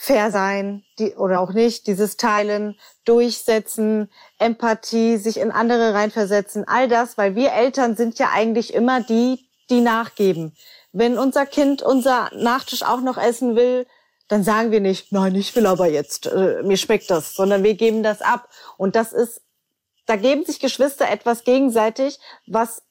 fair 0.01 0.31
sein, 0.31 0.85
die, 0.97 1.13
oder 1.15 1.41
auch 1.41 1.51
nicht, 1.51 1.85
dieses 1.85 2.15
Teilen, 2.15 2.79
Durchsetzen, 3.03 4.09
Empathie, 4.37 5.17
sich 5.17 5.37
in 5.37 5.51
andere 5.51 5.93
reinversetzen, 5.93 6.65
all 6.65 6.87
das, 6.87 7.17
weil 7.17 7.35
wir 7.35 7.51
Eltern 7.51 7.97
sind 7.97 8.17
ja 8.17 8.29
eigentlich 8.33 8.73
immer 8.73 9.01
die, 9.01 9.49
die 9.69 9.81
nachgeben. 9.81 10.55
Wenn 10.93 11.17
unser 11.17 11.45
Kind 11.45 11.81
unser 11.81 12.31
Nachtisch 12.33 12.81
auch 12.81 13.01
noch 13.01 13.17
essen 13.17 13.57
will, 13.57 13.85
dann 14.29 14.45
sagen 14.45 14.71
wir 14.71 14.79
nicht, 14.79 15.11
nein, 15.11 15.35
ich 15.35 15.53
will 15.57 15.65
aber 15.65 15.87
jetzt, 15.87 16.27
äh, 16.27 16.63
mir 16.63 16.77
schmeckt 16.77 17.11
das, 17.11 17.35
sondern 17.35 17.63
wir 17.63 17.73
geben 17.73 18.01
das 18.01 18.21
ab. 18.21 18.47
Und 18.77 18.95
das 18.95 19.11
ist, 19.11 19.41
da 20.05 20.15
geben 20.15 20.45
sich 20.45 20.61
Geschwister 20.61 21.09
etwas 21.09 21.43
gegenseitig, 21.43 22.19
was 22.47 22.83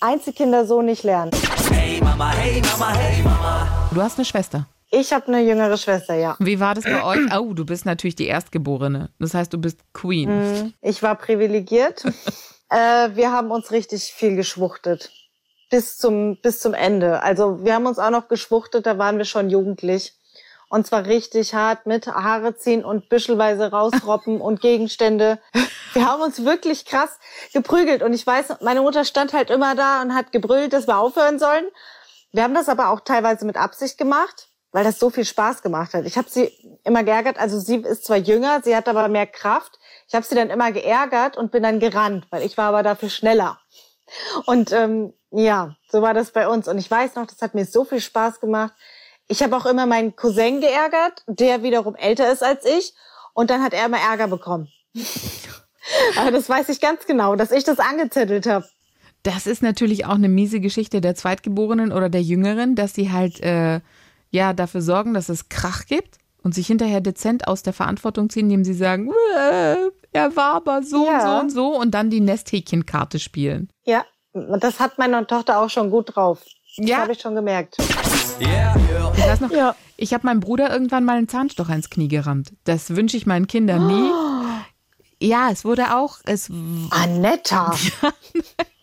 Einzelkinder 0.00 0.66
so 0.66 0.82
nicht 0.82 1.04
lernen. 1.04 1.32
Hey 1.72 2.00
Mama, 2.02 2.32
hey 2.32 2.60
Mama, 2.60 2.94
hey 2.94 3.22
Mama. 3.22 3.88
Du 3.94 4.02
hast 4.02 4.18
eine 4.18 4.26
Schwester. 4.26 4.66
Ich 4.98 5.12
habe 5.12 5.28
eine 5.28 5.42
jüngere 5.42 5.76
Schwester, 5.76 6.14
ja. 6.14 6.36
Wie 6.40 6.58
war 6.58 6.74
das 6.74 6.82
bei 6.82 7.04
euch? 7.04 7.32
Oh, 7.38 7.52
du 7.54 7.64
bist 7.64 7.86
natürlich 7.86 8.16
die 8.16 8.26
Erstgeborene. 8.26 9.10
Das 9.20 9.32
heißt, 9.32 9.52
du 9.52 9.58
bist 9.58 9.78
Queen. 9.92 10.74
Ich 10.82 11.04
war 11.04 11.14
privilegiert. 11.14 12.04
äh, 12.68 13.10
wir 13.14 13.30
haben 13.30 13.52
uns 13.52 13.70
richtig 13.70 14.12
viel 14.12 14.34
geschwuchtet. 14.34 15.12
Bis 15.70 15.98
zum, 15.98 16.40
bis 16.42 16.60
zum 16.60 16.74
Ende. 16.74 17.22
Also 17.22 17.64
wir 17.64 17.74
haben 17.74 17.86
uns 17.86 18.00
auch 18.00 18.10
noch 18.10 18.26
geschwuchtet, 18.26 18.86
da 18.86 18.98
waren 18.98 19.18
wir 19.18 19.24
schon 19.24 19.50
jugendlich. 19.50 20.14
Und 20.68 20.86
zwar 20.86 21.06
richtig 21.06 21.54
hart 21.54 21.86
mit 21.86 22.08
Haare 22.08 22.56
ziehen 22.56 22.84
und 22.84 23.08
büschelweise 23.08 23.70
rausroppen 23.70 24.40
und 24.40 24.60
Gegenstände. 24.60 25.38
Wir 25.92 26.06
haben 26.06 26.22
uns 26.22 26.44
wirklich 26.44 26.84
krass 26.84 27.20
geprügelt. 27.52 28.02
Und 28.02 28.14
ich 28.14 28.26
weiß, 28.26 28.60
meine 28.62 28.82
Mutter 28.82 29.04
stand 29.04 29.32
halt 29.32 29.50
immer 29.50 29.76
da 29.76 30.02
und 30.02 30.14
hat 30.14 30.32
gebrüllt, 30.32 30.72
dass 30.72 30.88
wir 30.88 30.98
aufhören 30.98 31.38
sollen. 31.38 31.66
Wir 32.32 32.42
haben 32.42 32.54
das 32.54 32.68
aber 32.68 32.90
auch 32.90 33.00
teilweise 33.00 33.46
mit 33.46 33.56
Absicht 33.56 33.96
gemacht, 33.96 34.47
weil 34.72 34.84
das 34.84 34.98
so 34.98 35.10
viel 35.10 35.24
Spaß 35.24 35.62
gemacht 35.62 35.94
hat. 35.94 36.04
Ich 36.04 36.18
habe 36.18 36.28
sie 36.28 36.52
immer 36.84 37.02
geärgert. 37.02 37.38
Also 37.38 37.58
sie 37.58 37.76
ist 37.76 38.04
zwar 38.04 38.18
jünger, 38.18 38.60
sie 38.62 38.76
hat 38.76 38.88
aber 38.88 39.08
mehr 39.08 39.26
Kraft. 39.26 39.78
Ich 40.06 40.14
habe 40.14 40.26
sie 40.26 40.34
dann 40.34 40.50
immer 40.50 40.72
geärgert 40.72 41.36
und 41.36 41.50
bin 41.50 41.62
dann 41.62 41.80
gerannt, 41.80 42.26
weil 42.30 42.42
ich 42.42 42.56
war 42.58 42.66
aber 42.66 42.82
dafür 42.82 43.10
schneller. 43.10 43.58
Und 44.46 44.72
ähm, 44.72 45.12
ja, 45.30 45.76
so 45.90 46.02
war 46.02 46.14
das 46.14 46.32
bei 46.32 46.48
uns. 46.48 46.68
Und 46.68 46.78
ich 46.78 46.90
weiß 46.90 47.14
noch, 47.14 47.26
das 47.26 47.40
hat 47.40 47.54
mir 47.54 47.64
so 47.64 47.84
viel 47.84 48.00
Spaß 48.00 48.40
gemacht. 48.40 48.72
Ich 49.26 49.42
habe 49.42 49.56
auch 49.56 49.66
immer 49.66 49.86
meinen 49.86 50.16
Cousin 50.16 50.60
geärgert, 50.60 51.22
der 51.26 51.62
wiederum 51.62 51.94
älter 51.94 52.32
ist 52.32 52.42
als 52.42 52.64
ich. 52.64 52.94
Und 53.34 53.50
dann 53.50 53.62
hat 53.62 53.74
er 53.74 53.86
immer 53.86 53.98
Ärger 53.98 54.28
bekommen. 54.28 54.68
Aber 56.16 56.30
das 56.30 56.48
weiß 56.48 56.68
ich 56.70 56.80
ganz 56.80 57.06
genau, 57.06 57.36
dass 57.36 57.50
ich 57.50 57.64
das 57.64 57.78
angezettelt 57.78 58.46
habe. 58.46 58.66
Das 59.22 59.46
ist 59.46 59.62
natürlich 59.62 60.06
auch 60.06 60.14
eine 60.14 60.28
miese 60.28 60.60
Geschichte 60.60 61.00
der 61.00 61.14
Zweitgeborenen 61.14 61.92
oder 61.92 62.08
der 62.08 62.22
Jüngeren, 62.22 62.74
dass 62.74 62.94
sie 62.94 63.10
halt 63.10 63.40
äh, 63.40 63.80
ja 64.30 64.52
dafür 64.52 64.82
sorgen, 64.82 65.14
dass 65.14 65.28
es 65.28 65.48
Krach 65.48 65.86
gibt 65.86 66.18
und 66.42 66.54
sich 66.54 66.66
hinterher 66.66 67.00
dezent 67.00 67.46
aus 67.48 67.62
der 67.62 67.72
Verantwortung 67.72 68.30
ziehen, 68.30 68.46
indem 68.46 68.64
sie 68.64 68.74
sagen, 68.74 69.10
er 70.12 70.36
war 70.36 70.54
aber 70.54 70.82
so 70.82 71.06
Ja. 71.06 71.18
und 71.18 71.22
so 71.22 71.40
und 71.40 71.50
so 71.72 71.80
und 71.80 71.90
dann 71.92 72.10
die 72.10 72.20
Nesthäkchenkarte 72.20 73.18
spielen. 73.18 73.68
Ja, 73.84 74.04
das 74.32 74.80
hat 74.80 74.98
meine 74.98 75.26
Tochter 75.26 75.60
auch 75.60 75.70
schon 75.70 75.90
gut 75.90 76.14
drauf. 76.16 76.42
Das 76.76 76.88
Ja. 76.88 76.98
habe 76.98 77.12
ich 77.12 77.20
schon 77.20 77.34
gemerkt. 77.34 77.76
Yeah, 78.40 78.76
yeah. 78.76 79.12
Ich 79.16 79.24
weiß 79.26 79.40
noch, 79.40 79.50
Ja. 79.50 79.74
ich 79.96 80.14
habe 80.14 80.26
meinem 80.26 80.40
Bruder 80.40 80.70
irgendwann 80.72 81.04
mal 81.04 81.16
einen 81.16 81.28
Zahnstocher 81.28 81.74
ins 81.74 81.90
Knie 81.90 82.08
gerammt. 82.08 82.52
Das 82.64 82.94
wünsche 82.94 83.16
ich 83.16 83.26
meinen 83.26 83.46
Kindern 83.46 83.86
nie. 83.86 84.10
Ja, 85.20 85.48
es 85.50 85.64
wurde 85.64 85.96
auch, 85.96 86.18
es 86.26 86.48
Anetta. 86.90 87.74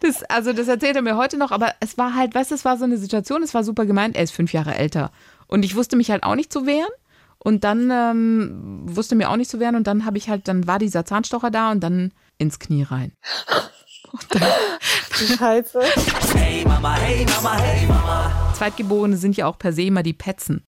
Das, 0.00 0.22
also 0.24 0.52
das 0.52 0.68
erzählt 0.68 0.96
er 0.96 1.02
mir 1.02 1.16
heute 1.16 1.36
noch, 1.36 1.50
aber 1.50 1.72
es 1.80 1.96
war 1.98 2.14
halt, 2.14 2.34
weißt 2.34 2.50
du, 2.50 2.54
es 2.54 2.64
war 2.64 2.76
so 2.76 2.84
eine 2.84 2.98
Situation, 2.98 3.42
es 3.42 3.54
war 3.54 3.64
super 3.64 3.86
gemeint, 3.86 4.16
er 4.16 4.22
ist 4.22 4.32
fünf 4.32 4.52
Jahre 4.52 4.74
älter. 4.74 5.10
Und 5.46 5.64
ich 5.64 5.76
wusste 5.76 5.96
mich 5.96 6.10
halt 6.10 6.22
auch 6.22 6.34
nicht 6.34 6.52
zu 6.52 6.66
wehren. 6.66 6.90
Und 7.38 7.62
dann 7.62 7.90
ähm, 7.92 8.82
wusste 8.86 9.14
mir 9.14 9.30
auch 9.30 9.36
nicht 9.36 9.50
zu 9.50 9.60
wehren 9.60 9.76
und 9.76 9.86
dann 9.86 10.04
habe 10.04 10.18
ich 10.18 10.28
halt, 10.28 10.48
dann 10.48 10.66
war 10.66 10.78
dieser 10.80 11.04
Zahnstocher 11.04 11.50
da 11.50 11.70
und 11.70 11.80
dann 11.80 12.12
ins 12.38 12.58
Knie 12.58 12.82
rein. 12.82 13.12
Scheiße. 15.12 15.80
Hey 16.34 16.64
Mama, 16.64 16.94
hey 16.96 17.24
Mama, 17.26 17.56
hey 17.58 17.86
Mama. 17.86 18.52
Zweitgeborene 18.54 19.16
sind 19.16 19.36
ja 19.36 19.46
auch 19.46 19.58
per 19.58 19.72
se 19.72 19.82
immer 19.82 20.02
die 20.02 20.12
Petzen. 20.14 20.64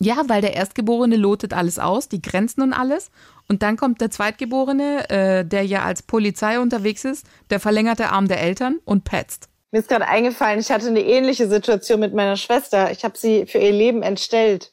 Ja, 0.00 0.22
weil 0.26 0.40
der 0.40 0.54
Erstgeborene 0.54 1.16
lotet 1.16 1.52
alles 1.52 1.78
aus, 1.78 2.08
die 2.08 2.20
Grenzen 2.20 2.62
und 2.62 2.72
alles. 2.72 3.10
Und 3.48 3.62
dann 3.62 3.76
kommt 3.76 4.00
der 4.00 4.10
Zweitgeborene, 4.10 5.08
äh, 5.10 5.44
der 5.44 5.64
ja 5.64 5.84
als 5.84 6.02
Polizei 6.02 6.58
unterwegs 6.58 7.04
ist, 7.04 7.26
der 7.50 7.60
verlängerte 7.60 8.08
Arm 8.08 8.26
der 8.26 8.40
Eltern 8.40 8.80
und 8.84 9.04
petzt. 9.04 9.48
Mir 9.70 9.80
ist 9.80 9.88
gerade 9.88 10.06
eingefallen, 10.06 10.60
ich 10.60 10.70
hatte 10.70 10.86
eine 10.86 11.02
ähnliche 11.02 11.48
Situation 11.48 12.00
mit 12.00 12.14
meiner 12.14 12.36
Schwester. 12.36 12.90
Ich 12.90 13.04
habe 13.04 13.18
sie 13.18 13.46
für 13.46 13.58
ihr 13.58 13.72
Leben 13.72 14.02
entstellt. 14.02 14.72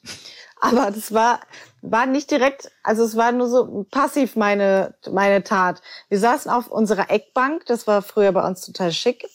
Aber 0.60 0.92
das 0.92 1.12
war, 1.12 1.40
war 1.82 2.06
nicht 2.06 2.30
direkt, 2.30 2.70
also 2.84 3.02
es 3.02 3.16
war 3.16 3.32
nur 3.32 3.48
so 3.48 3.84
passiv 3.90 4.36
meine, 4.36 4.94
meine 5.10 5.42
Tat. 5.42 5.82
Wir 6.08 6.20
saßen 6.20 6.48
auf 6.50 6.68
unserer 6.68 7.10
Eckbank, 7.10 7.66
das 7.66 7.88
war 7.88 8.00
früher 8.00 8.30
bei 8.30 8.46
uns 8.46 8.64
total 8.64 8.92
schick. 8.92 9.28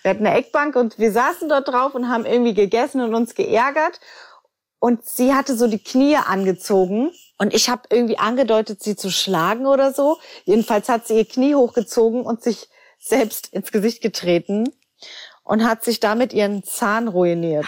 Wir 0.00 0.10
hatten 0.10 0.26
eine 0.26 0.38
Eckbank 0.38 0.74
und 0.74 0.98
wir 0.98 1.12
saßen 1.12 1.50
dort 1.50 1.68
drauf 1.68 1.94
und 1.94 2.08
haben 2.08 2.24
irgendwie 2.24 2.54
gegessen 2.54 3.02
und 3.02 3.14
uns 3.14 3.34
geärgert. 3.34 4.00
Und 4.82 5.04
sie 5.04 5.32
hatte 5.32 5.56
so 5.56 5.68
die 5.68 5.78
Knie 5.78 6.16
angezogen 6.16 7.12
und 7.38 7.54
ich 7.54 7.68
habe 7.68 7.82
irgendwie 7.90 8.18
angedeutet, 8.18 8.82
sie 8.82 8.96
zu 8.96 9.12
schlagen 9.12 9.64
oder 9.64 9.92
so. 9.92 10.18
Jedenfalls 10.44 10.88
hat 10.88 11.06
sie 11.06 11.18
ihr 11.18 11.24
Knie 11.24 11.54
hochgezogen 11.54 12.22
und 12.22 12.42
sich 12.42 12.68
selbst 12.98 13.46
ins 13.52 13.70
Gesicht 13.70 14.02
getreten 14.02 14.68
und 15.44 15.62
hat 15.62 15.84
sich 15.84 16.00
damit 16.00 16.32
ihren 16.32 16.64
Zahn 16.64 17.06
ruiniert. 17.06 17.64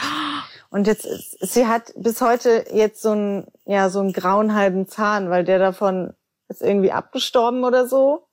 Und 0.71 0.89
jetzt 0.89 1.07
sie 1.39 1.69
hat 1.69 1.93
bis 1.95 2.21
heute 2.21 2.65
jetzt 2.73 3.01
so 3.01 3.13
einen, 3.13 3.47
ja, 3.65 3.91
so 3.91 4.01
einen 4.01 4.13
grauen 4.13 4.53
halben 4.57 4.89
Zahn, 4.89 5.31
weil 5.31 5.45
der 5.45 5.61
davon 5.61 6.15
ist 6.49 6.63
irgendwie 6.63 6.91
abgestorben 6.91 7.63
oder 7.63 7.87
so. 7.87 8.27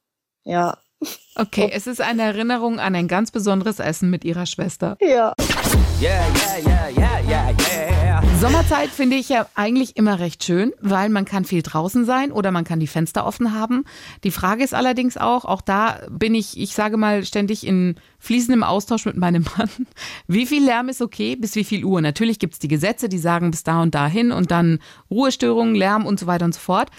Ja. 0.44 0.80
Okay, 1.36 1.70
es 1.72 1.86
ist 1.86 2.02
eine 2.02 2.24
Erinnerung 2.24 2.80
an 2.80 2.96
ein 2.96 3.08
ganz 3.08 3.30
besonderes 3.30 3.78
Essen 3.78 4.10
mit 4.10 4.26
ihrer 4.26 4.48
Schwester. 4.48 4.98
Ja. 5.02 5.36
Yeah, 6.02 6.26
yeah, 6.34 6.58
yeah, 6.66 6.90
yeah, 6.90 7.20
yeah, 7.30 7.50
yeah. 7.52 8.01
Sommerzeit 8.40 8.90
finde 8.90 9.18
ich 9.18 9.30
ja 9.30 9.48
eigentlich 9.54 9.98
immer 9.98 10.20
recht 10.20 10.44
schön, 10.44 10.74
weil 10.82 11.10
man 11.10 11.26
kann 11.26 11.46
viel 11.46 11.62
draußen 11.62 12.06
sein 12.06 12.32
oder 12.32 12.52
man 12.52 12.64
kann 12.64 12.80
die 12.80 12.88
Fenster 12.88 13.26
offen 13.26 13.54
haben. 13.54 13.86
Die 14.24 14.32
Frage 14.32 14.64
ist 14.64 14.74
allerdings 14.74 15.16
auch, 15.18 15.46
auch 15.46 15.62
da 15.62 16.00
bin 16.10 16.34
ich, 16.34 16.60
ich 16.60 16.74
sage 16.74 16.98
mal, 16.98 17.24
ständig 17.24 17.66
in 17.66 17.96
fließendem 18.20 18.64
Austausch 18.64 19.06
mit 19.06 19.16
meinem 19.16 19.46
Mann. 19.58 19.70
Wie 20.28 20.48
viel 20.48 20.66
Lärm 20.66 20.90
ist 20.90 21.02
okay, 21.02 21.36
bis 21.36 21.56
wie 21.56 21.64
viel 21.64 21.86
Uhr? 21.86 22.02
Natürlich 22.02 22.40
gibt 22.40 22.54
es 22.54 22.60
die 22.60 22.68
Gesetze, 22.68 23.10
die 23.10 23.20
sagen 23.20 23.52
bis 23.52 23.64
da 23.64 23.82
und 23.82 23.94
dahin 23.94 24.32
und 24.32 24.50
dann 24.50 24.80
Ruhestörungen, 25.12 25.76
Lärm 25.76 26.06
und 26.06 26.20
so 26.20 26.26
weiter 26.26 26.46
und 26.46 26.56
so 26.56 26.60
fort. 26.60 26.90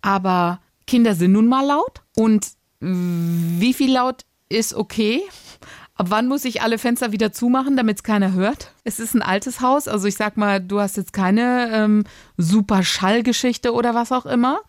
Aber 0.00 0.60
Kinder 0.86 1.14
sind 1.14 1.32
nun 1.32 1.46
mal 1.46 1.64
laut 1.64 2.02
und 2.16 2.48
wie 2.80 3.74
viel 3.74 3.92
laut 3.92 4.22
ist 4.48 4.74
okay? 4.74 5.22
Ab 5.98 6.06
wann 6.10 6.28
muss 6.28 6.44
ich 6.44 6.62
alle 6.62 6.78
Fenster 6.78 7.10
wieder 7.10 7.32
zumachen, 7.32 7.76
damit 7.76 7.96
es 7.96 8.02
keiner 8.04 8.32
hört? 8.32 8.72
Es 8.84 9.00
ist 9.00 9.14
ein 9.14 9.22
altes 9.22 9.60
Haus, 9.60 9.88
also 9.88 10.06
ich 10.06 10.14
sag 10.14 10.36
mal, 10.36 10.60
du 10.60 10.78
hast 10.78 10.96
jetzt 10.96 11.12
keine 11.12 11.70
ähm, 11.72 12.04
super 12.36 12.84
Schallgeschichte 12.84 13.72
oder 13.72 13.96
was 13.96 14.12
auch 14.12 14.24
immer, 14.24 14.60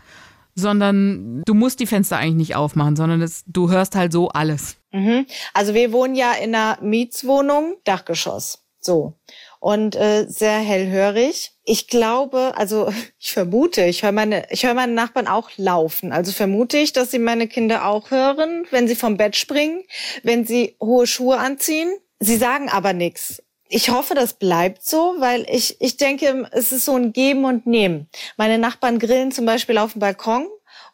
sondern 0.55 1.43
du 1.45 1.53
musst 1.53 1.79
die 1.79 1.85
Fenster 1.85 2.17
eigentlich 2.17 2.47
nicht 2.49 2.55
aufmachen, 2.55 2.95
sondern 2.95 3.21
es, 3.21 3.43
du 3.45 3.69
hörst 3.69 3.95
halt 3.95 4.11
so 4.11 4.29
alles. 4.29 4.77
Mhm. 4.91 5.27
Also 5.53 5.75
wir 5.75 5.91
wohnen 5.91 6.15
ja 6.15 6.33
in 6.33 6.55
einer 6.55 6.79
Mietswohnung, 6.81 7.75
Dachgeschoss. 7.83 8.65
So. 8.79 9.13
Und 9.59 9.95
äh, 9.95 10.25
sehr 10.27 10.57
hellhörig. 10.59 11.51
Ich 11.65 11.87
glaube, 11.87 12.53
also 12.55 12.91
ich 13.19 13.33
vermute, 13.33 13.83
ich 13.83 14.03
höre 14.03 14.11
meine, 14.11 14.47
ich 14.51 14.65
höre 14.65 14.73
meine 14.73 14.93
Nachbarn 14.93 15.27
auch 15.27 15.49
laufen. 15.57 16.11
Also 16.11 16.31
vermute 16.31 16.77
ich, 16.77 16.93
dass 16.93 17.11
sie 17.11 17.19
meine 17.19 17.47
Kinder 17.47 17.85
auch 17.85 18.11
hören, 18.11 18.65
wenn 18.71 18.87
sie 18.87 18.95
vom 18.95 19.17
Bett 19.17 19.35
springen, 19.35 19.83
wenn 20.23 20.45
sie 20.45 20.75
hohe 20.81 21.07
Schuhe 21.07 21.37
anziehen. 21.37 21.91
Sie 22.19 22.37
sagen 22.37 22.69
aber 22.69 22.93
nichts. 22.93 23.43
Ich 23.71 23.91
hoffe, 23.91 24.15
das 24.15 24.33
bleibt 24.33 24.83
so, 24.83 25.15
weil 25.19 25.45
ich, 25.47 25.79
ich 25.79 25.97
denke, 25.97 26.49
es 26.53 26.71
ist 26.71 26.85
so 26.85 26.95
ein 26.95 27.13
Geben 27.13 27.45
und 27.45 27.67
Nehmen. 27.67 28.09
Meine 28.35 28.57
Nachbarn 28.57 28.97
grillen 28.97 29.31
zum 29.31 29.45
Beispiel 29.45 29.77
auf 29.77 29.91
dem 29.91 29.99
Balkon 29.99 30.47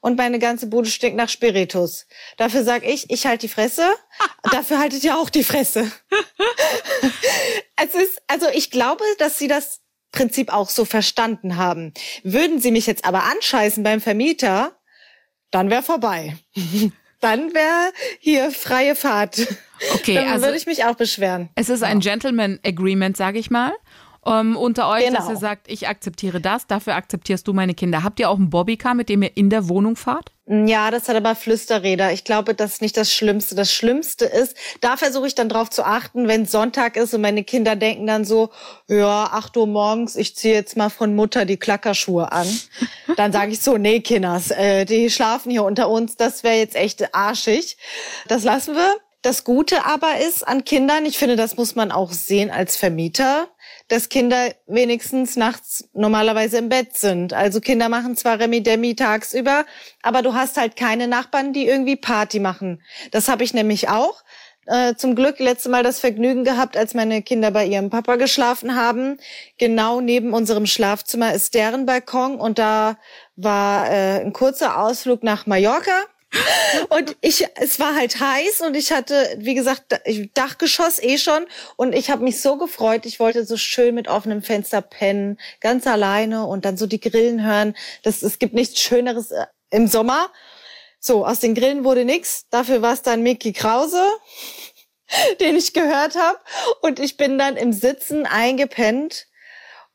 und 0.05 0.17
meine 0.17 0.37
ganze 0.37 0.67
Bude 0.67 0.87
stinkt 0.87 1.17
nach 1.17 1.29
Spiritus. 1.29 2.05
Dafür 2.37 2.63
sag 2.63 2.85
ich, 2.85 3.09
ich 3.09 3.25
halte 3.25 3.47
die 3.47 3.51
Fresse. 3.51 3.89
Dafür 4.51 4.77
haltet 4.77 5.03
ihr 5.03 5.17
auch 5.17 5.31
die 5.31 5.43
Fresse. 5.43 5.91
es 7.75 7.95
ist, 7.95 8.21
also 8.27 8.45
ich 8.53 8.69
glaube, 8.69 9.03
dass 9.17 9.39
sie 9.39 9.47
das 9.47 9.81
Prinzip 10.11 10.53
auch 10.53 10.69
so 10.69 10.85
verstanden 10.85 11.57
haben. 11.57 11.91
Würden 12.21 12.61
sie 12.61 12.69
mich 12.69 12.85
jetzt 12.85 13.03
aber 13.03 13.23
anscheißen 13.23 13.83
beim 13.83 13.99
Vermieter, 13.99 14.79
dann 15.49 15.71
wäre 15.71 15.81
vorbei. 15.81 16.37
dann 17.19 17.55
wäre 17.55 17.91
hier 18.19 18.51
freie 18.51 18.95
Fahrt. 18.95 19.47
Okay, 19.95 20.13
dann 20.13 20.27
also 20.27 20.45
würde 20.45 20.57
ich 20.57 20.67
mich 20.67 20.85
auch 20.85 20.95
beschweren. 20.95 21.49
es 21.55 21.69
ist 21.69 21.81
ein 21.81 21.99
Gentleman 21.99 22.59
Agreement, 22.63 23.17
sage 23.17 23.39
ich 23.39 23.49
mal. 23.49 23.73
Ähm, 24.27 24.57
unter 24.57 24.89
euch, 24.89 25.05
dass 25.05 25.25
Genau. 25.25 25.29
ihr 25.31 25.37
sagt, 25.37 25.69
ich 25.69 25.87
akzeptiere 25.87 26.41
das, 26.41 26.65
dafür 26.67 26.95
akzeptierst 26.95 27.47
du 27.47 27.53
meine 27.53 27.73
Kinder. 27.75 28.03
Habt 28.03 28.19
ihr 28.19 28.29
auch 28.29 28.37
einen 28.37 28.49
Bobbycar, 28.49 28.95
mit 28.95 29.07
dem 29.09 29.21
ihr 29.21 29.35
in 29.37 29.49
der 29.49 29.69
Wohnung 29.69 29.95
fahrt? 29.95 30.31
Ja, 30.47 30.91
das 30.91 31.07
hat 31.09 31.15
aber 31.15 31.35
Flüsterräder. 31.35 32.11
Ich 32.11 32.23
glaube, 32.23 32.53
das 32.53 32.73
ist 32.73 32.81
nicht 32.81 32.97
das 32.97 33.11
Schlimmste. 33.11 33.55
Das 33.55 33.71
Schlimmste 33.71 34.25
ist, 34.25 34.55
da 34.81 34.95
versuche 34.97 35.25
ich 35.27 35.33
dann 35.35 35.49
drauf 35.49 35.69
zu 35.71 35.83
achten, 35.83 36.27
wenn 36.27 36.45
Sonntag 36.45 36.97
ist 36.97 37.13
und 37.15 37.21
meine 37.21 37.43
Kinder 37.43 37.75
denken 37.75 38.05
dann 38.05 38.25
so, 38.25 38.49
ja, 38.87 39.25
8 39.31 39.57
Uhr 39.57 39.65
morgens, 39.67 40.15
ich 40.15 40.35
ziehe 40.35 40.53
jetzt 40.53 40.77
mal 40.77 40.89
von 40.89 41.15
Mutter 41.15 41.45
die 41.45 41.57
Klackerschuhe 41.57 42.31
an. 42.31 42.47
Dann 43.17 43.31
sage 43.31 43.51
ich 43.53 43.61
so, 43.61 43.77
nee, 43.77 44.01
Kinders, 44.01 44.51
äh, 44.51 44.85
die 44.85 45.09
schlafen 45.09 45.49
hier 45.51 45.63
unter 45.63 45.89
uns, 45.89 46.15
das 46.17 46.43
wäre 46.43 46.57
jetzt 46.57 46.75
echt 46.75 47.15
arschig. 47.15 47.77
Das 48.27 48.43
lassen 48.43 48.75
wir. 48.75 48.95
Das 49.21 49.43
Gute 49.43 49.85
aber 49.85 50.19
ist 50.19 50.47
an 50.47 50.65
Kindern, 50.65 51.03
ich 51.07 51.17
finde, 51.17 51.35
das 51.35 51.57
muss 51.57 51.73
man 51.73 51.91
auch 51.91 52.11
sehen 52.11 52.51
als 52.51 52.75
Vermieter, 52.77 53.47
dass 53.87 54.09
Kinder 54.09 54.53
wenigstens 54.65 55.35
nachts 55.35 55.87
normalerweise 55.93 56.57
im 56.57 56.69
Bett 56.69 56.97
sind. 56.97 57.33
Also 57.33 57.61
Kinder 57.61 57.89
machen 57.89 58.15
zwar 58.15 58.39
Remi-Demi 58.39 58.95
tagsüber, 58.95 59.65
aber 60.01 60.21
du 60.21 60.33
hast 60.33 60.57
halt 60.57 60.75
keine 60.75 61.07
Nachbarn, 61.07 61.53
die 61.53 61.67
irgendwie 61.67 61.95
Party 61.95 62.39
machen. 62.39 62.81
Das 63.11 63.27
habe 63.27 63.43
ich 63.43 63.53
nämlich 63.53 63.89
auch. 63.89 64.23
Äh, 64.67 64.95
zum 64.95 65.13
Glück 65.15 65.39
letzte 65.39 65.69
Mal 65.69 65.83
das 65.83 65.99
Vergnügen 65.99 66.43
gehabt, 66.43 66.75
als 66.75 66.95
meine 66.95 67.21
Kinder 67.21 67.51
bei 67.51 67.65
ihrem 67.65 67.91
Papa 67.91 68.15
geschlafen 68.15 68.75
haben. 68.75 69.19
Genau 69.59 70.01
neben 70.01 70.33
unserem 70.33 70.65
Schlafzimmer 70.65 71.33
ist 71.35 71.53
deren 71.53 71.85
Balkon 71.85 72.37
und 72.37 72.57
da 72.57 72.97
war 73.35 73.87
äh, 73.87 74.21
ein 74.21 74.33
kurzer 74.33 74.81
Ausflug 74.81 75.21
nach 75.21 75.45
Mallorca. 75.45 76.05
Und 76.89 77.15
ich, 77.21 77.47
es 77.55 77.79
war 77.79 77.95
halt 77.95 78.19
heiß 78.19 78.61
und 78.61 78.75
ich 78.75 78.91
hatte, 78.91 79.35
wie 79.37 79.55
gesagt, 79.55 79.99
Dachgeschoss 80.33 81.01
eh 81.01 81.17
schon 81.17 81.45
und 81.75 81.93
ich 81.93 82.09
habe 82.09 82.23
mich 82.23 82.41
so 82.41 82.57
gefreut. 82.57 83.05
Ich 83.05 83.19
wollte 83.19 83.45
so 83.45 83.57
schön 83.57 83.95
mit 83.95 84.07
offenem 84.07 84.41
Fenster 84.41 84.81
pennen, 84.81 85.37
ganz 85.61 85.87
alleine 85.87 86.45
und 86.45 86.65
dann 86.65 86.77
so 86.77 86.87
die 86.87 86.99
Grillen 86.99 87.45
hören. 87.45 87.75
Das, 88.03 88.23
es 88.23 88.39
gibt 88.39 88.53
nichts 88.53 88.79
Schöneres 88.79 89.31
äh, 89.31 89.45
im 89.69 89.87
Sommer. 89.87 90.31
So, 90.99 91.25
aus 91.25 91.39
den 91.39 91.55
Grillen 91.55 91.83
wurde 91.83 92.05
nix. 92.05 92.45
Dafür 92.49 92.81
war 92.81 92.93
es 92.93 93.01
dann 93.01 93.21
Mickey 93.21 93.53
Krause, 93.53 94.03
den 95.39 95.55
ich 95.55 95.73
gehört 95.73 96.15
habe. 96.15 96.39
Und 96.81 96.99
ich 96.99 97.17
bin 97.17 97.37
dann 97.37 97.57
im 97.57 97.73
Sitzen 97.73 98.25
eingepennt 98.25 99.27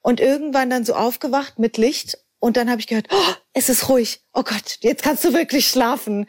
und 0.02 0.20
irgendwann 0.20 0.70
dann 0.70 0.84
so 0.84 0.94
aufgewacht 0.94 1.58
mit 1.58 1.76
Licht 1.76 2.18
und 2.40 2.56
dann 2.56 2.70
habe 2.70 2.80
ich 2.80 2.86
gehört, 2.86 3.06
oh, 3.10 3.32
es 3.52 3.68
ist 3.68 3.88
ruhig. 3.88 4.22
Oh 4.32 4.42
Gott, 4.42 4.78
jetzt 4.80 5.02
kannst 5.02 5.24
du 5.24 5.34
wirklich 5.34 5.68
schlafen. 5.68 6.20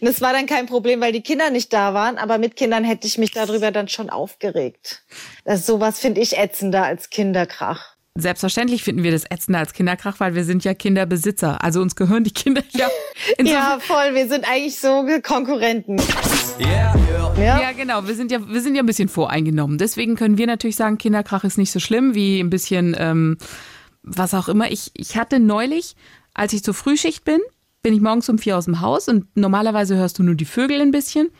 Und 0.00 0.02
das 0.02 0.20
war 0.20 0.32
dann 0.32 0.46
kein 0.46 0.66
Problem, 0.66 1.00
weil 1.00 1.12
die 1.12 1.22
Kinder 1.22 1.50
nicht 1.50 1.72
da 1.72 1.92
waren. 1.94 2.16
Aber 2.16 2.38
mit 2.38 2.56
Kindern 2.56 2.84
hätte 2.84 3.06
ich 3.06 3.18
mich 3.18 3.32
darüber 3.32 3.70
dann 3.70 3.88
schon 3.88 4.08
aufgeregt. 4.08 5.04
Das 5.44 5.66
sowas 5.66 5.98
finde 5.98 6.22
ich 6.22 6.38
ätzender 6.38 6.84
als 6.84 7.10
Kinderkrach. 7.10 7.96
Selbstverständlich 8.14 8.82
finden 8.82 9.04
wir 9.04 9.12
das 9.12 9.24
ätzender 9.30 9.60
als 9.60 9.74
Kinderkrach, 9.74 10.18
weil 10.18 10.34
wir 10.34 10.44
sind 10.44 10.64
ja 10.64 10.74
Kinderbesitzer. 10.74 11.62
Also 11.62 11.80
uns 11.80 11.94
gehören 11.94 12.24
die 12.24 12.32
Kinder 12.32 12.62
ja. 12.70 12.88
ja, 13.44 13.78
voll. 13.80 14.14
Wir 14.14 14.26
sind 14.26 14.50
eigentlich 14.50 14.78
so 14.78 15.06
Konkurrenten. 15.22 16.00
Yeah, 16.58 16.94
yeah. 16.96 17.34
Ja. 17.38 17.60
ja, 17.60 17.72
genau. 17.72 18.06
Wir 18.08 18.14
sind 18.14 18.32
ja, 18.32 18.40
wir 18.48 18.60
sind 18.60 18.74
ja 18.74 18.82
ein 18.82 18.86
bisschen 18.86 19.08
voreingenommen. 19.08 19.78
Deswegen 19.78 20.16
können 20.16 20.38
wir 20.38 20.46
natürlich 20.46 20.74
sagen, 20.74 20.98
Kinderkrach 20.98 21.44
ist 21.44 21.58
nicht 21.58 21.70
so 21.70 21.78
schlimm 21.78 22.14
wie 22.14 22.40
ein 22.40 22.50
bisschen 22.50 22.96
ähm, 22.98 23.38
was 24.16 24.34
auch 24.34 24.48
immer. 24.48 24.70
Ich, 24.70 24.90
ich 24.94 25.16
hatte 25.16 25.40
neulich, 25.40 25.96
als 26.34 26.52
ich 26.52 26.62
zur 26.62 26.74
Frühschicht 26.74 27.24
bin, 27.24 27.40
bin 27.82 27.94
ich 27.94 28.00
morgens 28.00 28.28
um 28.28 28.38
vier 28.38 28.56
aus 28.56 28.64
dem 28.64 28.80
Haus 28.80 29.08
und 29.08 29.36
normalerweise 29.36 29.96
hörst 29.96 30.18
du 30.18 30.22
nur 30.22 30.34
die 30.34 30.44
Vögel 30.44 30.80
ein 30.80 30.90
bisschen. 30.90 31.30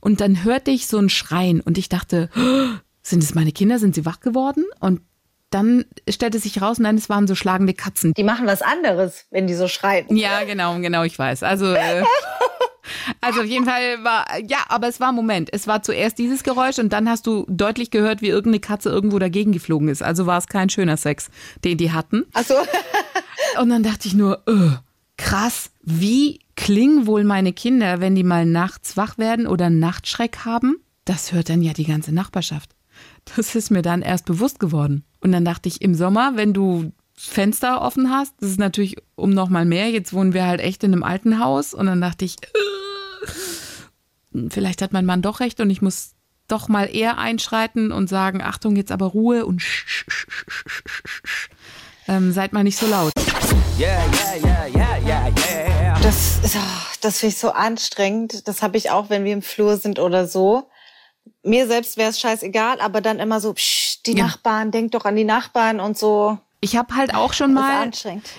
Und 0.00 0.20
dann 0.20 0.42
hörte 0.42 0.70
ich 0.70 0.88
so 0.88 0.98
ein 0.98 1.10
Schreien 1.10 1.60
und 1.60 1.78
ich 1.78 1.88
dachte, 1.88 2.28
oh, 2.36 2.78
sind 3.02 3.22
es 3.22 3.34
meine 3.34 3.52
Kinder? 3.52 3.78
Sind 3.78 3.94
sie 3.94 4.04
wach 4.04 4.20
geworden? 4.20 4.64
Und 4.80 5.00
dann 5.50 5.84
stellte 6.08 6.38
sich 6.38 6.62
raus, 6.62 6.78
nein, 6.78 6.96
es 6.96 7.08
waren 7.08 7.26
so 7.26 7.34
schlagende 7.34 7.74
Katzen. 7.74 8.14
Die 8.14 8.24
machen 8.24 8.46
was 8.46 8.62
anderes, 8.62 9.26
wenn 9.30 9.46
die 9.46 9.54
so 9.54 9.68
schreien. 9.68 10.16
Ja, 10.16 10.44
genau, 10.44 10.78
genau, 10.78 11.02
ich 11.02 11.18
weiß. 11.18 11.42
Also 11.42 11.72
äh, 11.74 12.02
Also 13.20 13.40
auf 13.40 13.46
jeden 13.46 13.64
Fall 13.64 14.02
war, 14.02 14.26
ja, 14.46 14.58
aber 14.68 14.88
es 14.88 15.00
war 15.00 15.10
ein 15.10 15.14
Moment. 15.14 15.52
Es 15.52 15.66
war 15.66 15.82
zuerst 15.82 16.18
dieses 16.18 16.42
Geräusch 16.42 16.78
und 16.78 16.92
dann 16.92 17.08
hast 17.08 17.26
du 17.26 17.46
deutlich 17.48 17.90
gehört, 17.90 18.22
wie 18.22 18.28
irgendeine 18.28 18.60
Katze 18.60 18.90
irgendwo 18.90 19.18
dagegen 19.18 19.52
geflogen 19.52 19.88
ist. 19.88 20.02
Also 20.02 20.26
war 20.26 20.38
es 20.38 20.46
kein 20.46 20.68
schöner 20.68 20.96
Sex, 20.96 21.30
den 21.64 21.78
die 21.78 21.92
hatten. 21.92 22.26
Ach 22.32 22.44
so. 22.44 22.54
und 23.60 23.70
dann 23.70 23.82
dachte 23.82 24.08
ich 24.08 24.14
nur, 24.14 24.42
öh, 24.48 24.72
krass, 25.16 25.70
wie 25.82 26.40
klingen 26.56 27.06
wohl 27.06 27.24
meine 27.24 27.52
Kinder, 27.52 28.00
wenn 28.00 28.14
die 28.14 28.24
mal 28.24 28.46
nachts 28.46 28.96
wach 28.96 29.18
werden 29.18 29.46
oder 29.46 29.70
Nachtschreck 29.70 30.44
haben? 30.44 30.76
Das 31.04 31.32
hört 31.32 31.48
dann 31.48 31.62
ja 31.62 31.72
die 31.72 31.86
ganze 31.86 32.12
Nachbarschaft. 32.12 32.70
Das 33.36 33.54
ist 33.54 33.70
mir 33.70 33.82
dann 33.82 34.02
erst 34.02 34.26
bewusst 34.26 34.58
geworden. 34.58 35.04
Und 35.20 35.32
dann 35.32 35.44
dachte 35.44 35.68
ich, 35.68 35.80
im 35.82 35.94
Sommer, 35.94 36.32
wenn 36.34 36.52
du 36.52 36.92
Fenster 37.14 37.82
offen 37.82 38.10
hast, 38.10 38.34
das 38.40 38.50
ist 38.50 38.58
natürlich 38.58 38.96
um 39.14 39.30
noch 39.30 39.48
mal 39.48 39.64
mehr. 39.64 39.90
Jetzt 39.90 40.12
wohnen 40.12 40.32
wir 40.34 40.46
halt 40.46 40.60
echt 40.60 40.82
in 40.84 40.92
einem 40.92 41.02
alten 41.02 41.38
Haus 41.38 41.74
und 41.74 41.86
dann 41.86 42.00
dachte 42.00 42.24
ich, 42.24 42.36
äh, 44.34 44.48
vielleicht 44.50 44.82
hat 44.82 44.92
mein 44.92 45.06
Mann 45.06 45.22
doch 45.22 45.40
recht 45.40 45.60
und 45.60 45.70
ich 45.70 45.82
muss 45.82 46.12
doch 46.48 46.68
mal 46.68 46.84
eher 46.84 47.18
einschreiten 47.18 47.92
und 47.92 48.08
sagen, 48.08 48.42
Achtung, 48.42 48.76
jetzt 48.76 48.92
aber 48.92 49.06
Ruhe 49.06 49.46
und 49.46 49.60
sch, 49.60 49.84
sch, 49.86 50.06
sch, 50.08 51.50
ähm, 52.08 52.32
seid 52.32 52.52
mal 52.52 52.64
nicht 52.64 52.78
so 52.78 52.86
laut. 52.86 53.12
Yeah, 53.78 54.04
yeah, 54.42 54.68
yeah. 54.68 54.92
Das, 56.02 56.40
ah, 56.56 56.86
das 57.00 57.20
finde 57.20 57.34
ich 57.34 57.40
so 57.40 57.52
anstrengend. 57.52 58.48
Das 58.48 58.60
habe 58.60 58.76
ich 58.76 58.90
auch, 58.90 59.08
wenn 59.08 59.24
wir 59.24 59.32
im 59.32 59.42
Flur 59.42 59.76
sind 59.76 59.98
oder 60.00 60.26
so. 60.26 60.68
Mir 61.44 61.68
selbst 61.68 61.96
wäre 61.96 62.10
es 62.10 62.18
scheißegal, 62.18 62.80
aber 62.80 63.00
dann 63.00 63.20
immer 63.20 63.40
so, 63.40 63.52
psch, 63.54 64.02
die 64.04 64.16
Ja. 64.16 64.26
Nachbarn, 64.26 64.72
denk 64.72 64.92
doch 64.92 65.04
an 65.04 65.14
die 65.14 65.24
Nachbarn 65.24 65.78
und 65.78 65.96
so. 65.96 66.38
Ich 66.62 66.76
habe 66.76 66.94
halt 66.94 67.14
auch 67.14 67.34
schon 67.34 67.52
mal, 67.54 67.90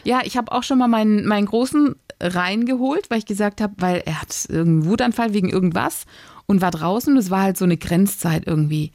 ja, 0.03 0.21
ich 0.23 0.37
habe 0.37 0.51
auch 0.51 0.63
schon 0.63 0.79
mal 0.79 0.87
meinen, 0.87 1.25
meinen 1.27 1.45
großen 1.45 1.95
reingeholt, 2.19 3.09
weil 3.09 3.19
ich 3.19 3.25
gesagt 3.25 3.61
habe, 3.61 3.73
weil 3.77 4.01
er 4.05 4.21
hat 4.21 4.45
irgendeinen 4.49 4.85
Wutanfall 4.89 5.33
wegen 5.33 5.49
irgendwas 5.49 6.05
und 6.45 6.61
war 6.61 6.71
draußen. 6.71 7.15
Das 7.15 7.29
war 7.29 7.41
halt 7.41 7.57
so 7.57 7.65
eine 7.65 7.77
Grenzzeit 7.77 8.47
irgendwie. 8.47 8.91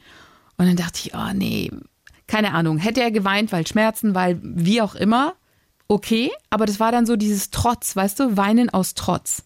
Und 0.57 0.67
dann 0.67 0.75
dachte 0.75 0.99
ich, 1.03 1.13
oh 1.13 1.33
nee, 1.33 1.71
keine 2.27 2.53
Ahnung. 2.53 2.77
Hätte 2.77 3.01
er 3.01 3.11
geweint, 3.11 3.51
weil 3.51 3.65
Schmerzen, 3.65 4.15
weil 4.15 4.39
wie 4.41 4.81
auch 4.81 4.95
immer, 4.95 5.35
okay. 5.87 6.31
Aber 6.49 6.65
das 6.65 6.79
war 6.79 6.91
dann 6.91 7.05
so 7.05 7.15
dieses 7.15 7.51
Trotz, 7.51 7.95
weißt 7.95 8.19
du, 8.19 8.37
Weinen 8.37 8.69
aus 8.69 8.93
Trotz. 8.93 9.43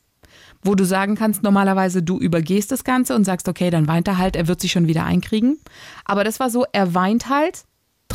Wo 0.64 0.76
du 0.76 0.86
sagen 0.86 1.16
kannst, 1.16 1.44
normalerweise 1.44 2.02
du 2.02 2.20
übergehst 2.20 2.72
das 2.72 2.86
Ganze 2.86 3.16
und 3.16 3.26
sagst, 3.26 3.50
okay, 3.50 3.70
dann 3.70 3.88
weint 3.88 4.08
er 4.08 4.18
halt, 4.18 4.38
er 4.38 4.48
wird 4.48 4.62
sich 4.62 4.72
schon 4.72 4.88
wieder 4.88 5.04
einkriegen. 5.04 5.58
Aber 6.06 6.24
das 6.24 6.40
war 6.40 6.50
so, 6.50 6.66
er 6.72 6.94
weint 6.94 7.28
halt 7.28 7.66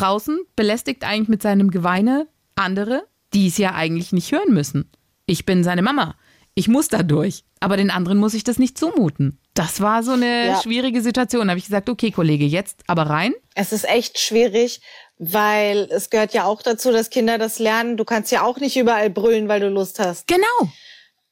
draußen, 0.01 0.39
belästigt 0.57 1.05
eigentlich 1.05 1.29
mit 1.29 1.43
seinem 1.43 1.71
Geweine 1.71 2.27
andere, 2.55 3.07
die 3.35 3.49
es 3.49 3.59
ja 3.59 3.75
eigentlich 3.75 4.13
nicht 4.13 4.33
hören 4.33 4.53
müssen. 4.53 4.91
Ich 5.27 5.45
bin 5.45 5.65
seine 5.65 5.83
Mama. 5.83 6.15
Ich 6.55 6.69
muss 6.69 6.89
da 6.89 7.03
durch. 7.03 7.45
Aber 7.61 7.77
den 7.77 7.91
anderen 7.91 8.19
muss 8.19 8.35
ich 8.35 8.45
das 8.45 8.59
nicht 8.59 8.79
zumuten. 8.79 9.39
Das 9.55 9.81
war 9.81 10.03
so 10.03 10.13
eine 10.13 10.47
Ja. 10.49 10.61
schwierige 10.63 11.03
Situation. 11.03 11.47
Da 11.47 11.51
habe 11.51 11.59
ich 11.59 11.65
gesagt, 11.67 11.89
okay, 11.89 12.11
Kollege, 12.11 12.45
jetzt 12.45 12.83
aber 12.87 13.03
rein. 13.05 13.35
Es 13.55 13.73
ist 13.73 13.89
echt 13.89 14.19
schwierig, 14.19 14.81
weil 15.19 15.89
es 15.91 16.11
gehört 16.11 16.33
ja 16.35 16.45
auch 16.45 16.63
dazu, 16.63 16.93
dass 16.93 17.11
Kinder 17.11 17.39
das 17.39 17.59
lernen. 17.59 17.97
Du 17.97 18.05
kannst 18.05 18.31
ja 18.33 18.43
auch 18.43 18.59
nicht 18.59 18.77
überall 18.77 19.11
brüllen, 19.11 19.49
weil 19.49 19.61
du 19.61 19.69
Lust 19.69 19.99
hast. 19.99 20.27
Genau. 20.29 20.71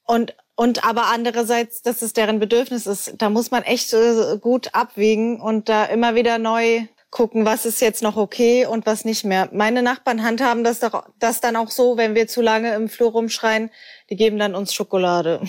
Und, 0.05 0.35
und 0.55 0.85
aber 0.85 1.07
andererseits, 1.07 1.81
dass 1.81 2.01
es 2.01 2.13
deren 2.13 2.39
Bedürfnis 2.39 2.85
ist, 2.87 3.13
da 3.17 3.29
muss 3.29 3.51
man 3.51 3.63
echt 3.63 3.93
äh, 3.93 4.37
gut 4.39 4.69
abwägen 4.73 5.39
und 5.39 5.69
da 5.69 5.85
immer 5.85 6.15
wieder 6.15 6.37
neu 6.37 6.87
gucken, 7.09 7.45
was 7.45 7.65
ist 7.65 7.79
jetzt 7.81 8.01
noch 8.03 8.17
okay 8.17 8.65
und 8.65 8.85
was 8.85 9.05
nicht 9.05 9.23
mehr. 9.23 9.49
Meine 9.51 9.81
Nachbarn 9.81 10.23
handhaben 10.23 10.63
das, 10.63 10.79
doch, 10.79 11.05
das 11.19 11.39
dann 11.41 11.55
auch 11.55 11.71
so, 11.71 11.97
wenn 11.97 12.15
wir 12.15 12.27
zu 12.27 12.41
lange 12.41 12.73
im 12.75 12.89
Flur 12.89 13.11
rumschreien, 13.11 13.71
die 14.09 14.15
geben 14.15 14.37
dann 14.39 14.55
uns 14.55 14.73
Schokolade. 14.73 15.41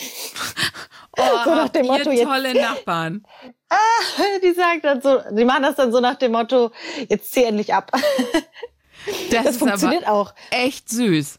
Oh, 1.16 1.22
So 1.44 1.54
nach 1.54 1.68
dem 1.70 1.84
ihr 1.84 1.90
Motto, 1.92 2.10
jetzt- 2.10 2.24
tolle 2.24 2.54
Nachbarn. 2.54 3.24
die 4.42 4.52
sagen 4.52 4.80
dann 4.82 5.02
so, 5.02 5.20
die 5.32 5.44
machen 5.44 5.62
das 5.62 5.76
dann 5.76 5.92
so 5.92 6.00
nach 6.00 6.14
dem 6.16 6.32
Motto, 6.32 6.70
jetzt 7.08 7.32
zieh 7.32 7.44
endlich 7.44 7.74
ab. 7.74 7.90
Das, 7.92 8.02
Das 9.30 9.46
ist 9.46 9.62
aber 9.62 9.70
funktioniert 9.70 10.06
auch. 10.08 10.34
echt 10.50 10.88
süß. 10.90 11.38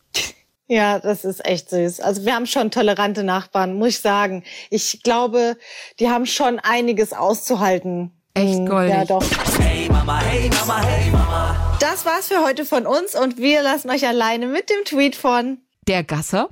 Ja, 0.68 1.00
das 1.00 1.24
ist 1.26 1.46
echt 1.46 1.70
süß. 1.70 2.00
Also 2.00 2.26
wir 2.26 2.36
haben 2.36 2.46
schon 2.46 2.72
tolerante 2.72 3.24
Nachbarn, 3.24 3.76
muss 3.78 3.90
ich 3.90 4.00
sagen. 4.02 4.44
Ich 4.70 5.02
glaube, 5.04 5.58
die 6.00 6.10
haben 6.10 6.26
schon 6.26 6.60
einiges 6.60 7.12
auszuhalten. 7.14 8.12
Echt 8.40 8.58
Hm, 8.60 8.66
goldig. 8.68 8.94
Ja, 8.96 9.06
doch. 9.06 9.24
Hey 9.60 9.90
Mama, 9.90 10.20
hey 10.22 10.50
Mama, 10.50 10.82
hey 10.82 11.12
Mama. 11.12 11.78
Das 11.80 12.06
war's 12.06 12.28
für 12.30 12.42
heute 12.44 12.66
von 12.66 12.86
uns 12.86 13.16
und 13.16 13.38
wir 13.38 13.62
lassen 13.64 13.90
euch 13.90 14.08
alleine 14.08 14.48
mit 14.48 14.70
dem 14.70 14.86
Tweet 14.86 15.16
von 15.16 15.58
Der 15.88 16.04
Gasser? 16.04 16.50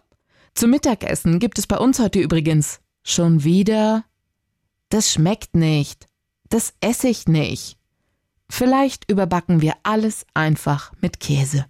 Zum 0.54 0.71
Mittagessen 0.71 1.39
gibt 1.39 1.60
es 1.60 1.67
bei 1.67 1.78
uns 1.78 2.00
heute 2.00 2.19
übrigens 2.19 2.80
schon 3.04 3.43
wieder. 3.43 4.04
Das 4.89 5.12
schmeckt 5.12 5.56
nicht. 5.56 6.08
Das 6.50 6.73
esse 6.82 7.08
ich 7.08 7.28
nicht. 7.28 7.78
Vielleicht 8.50 9.10
überbacken 9.10 9.62
wir 9.62 9.73
alles 9.84 10.26
einfach 10.34 10.91
mit 11.02 11.19
Käse. 11.19 11.65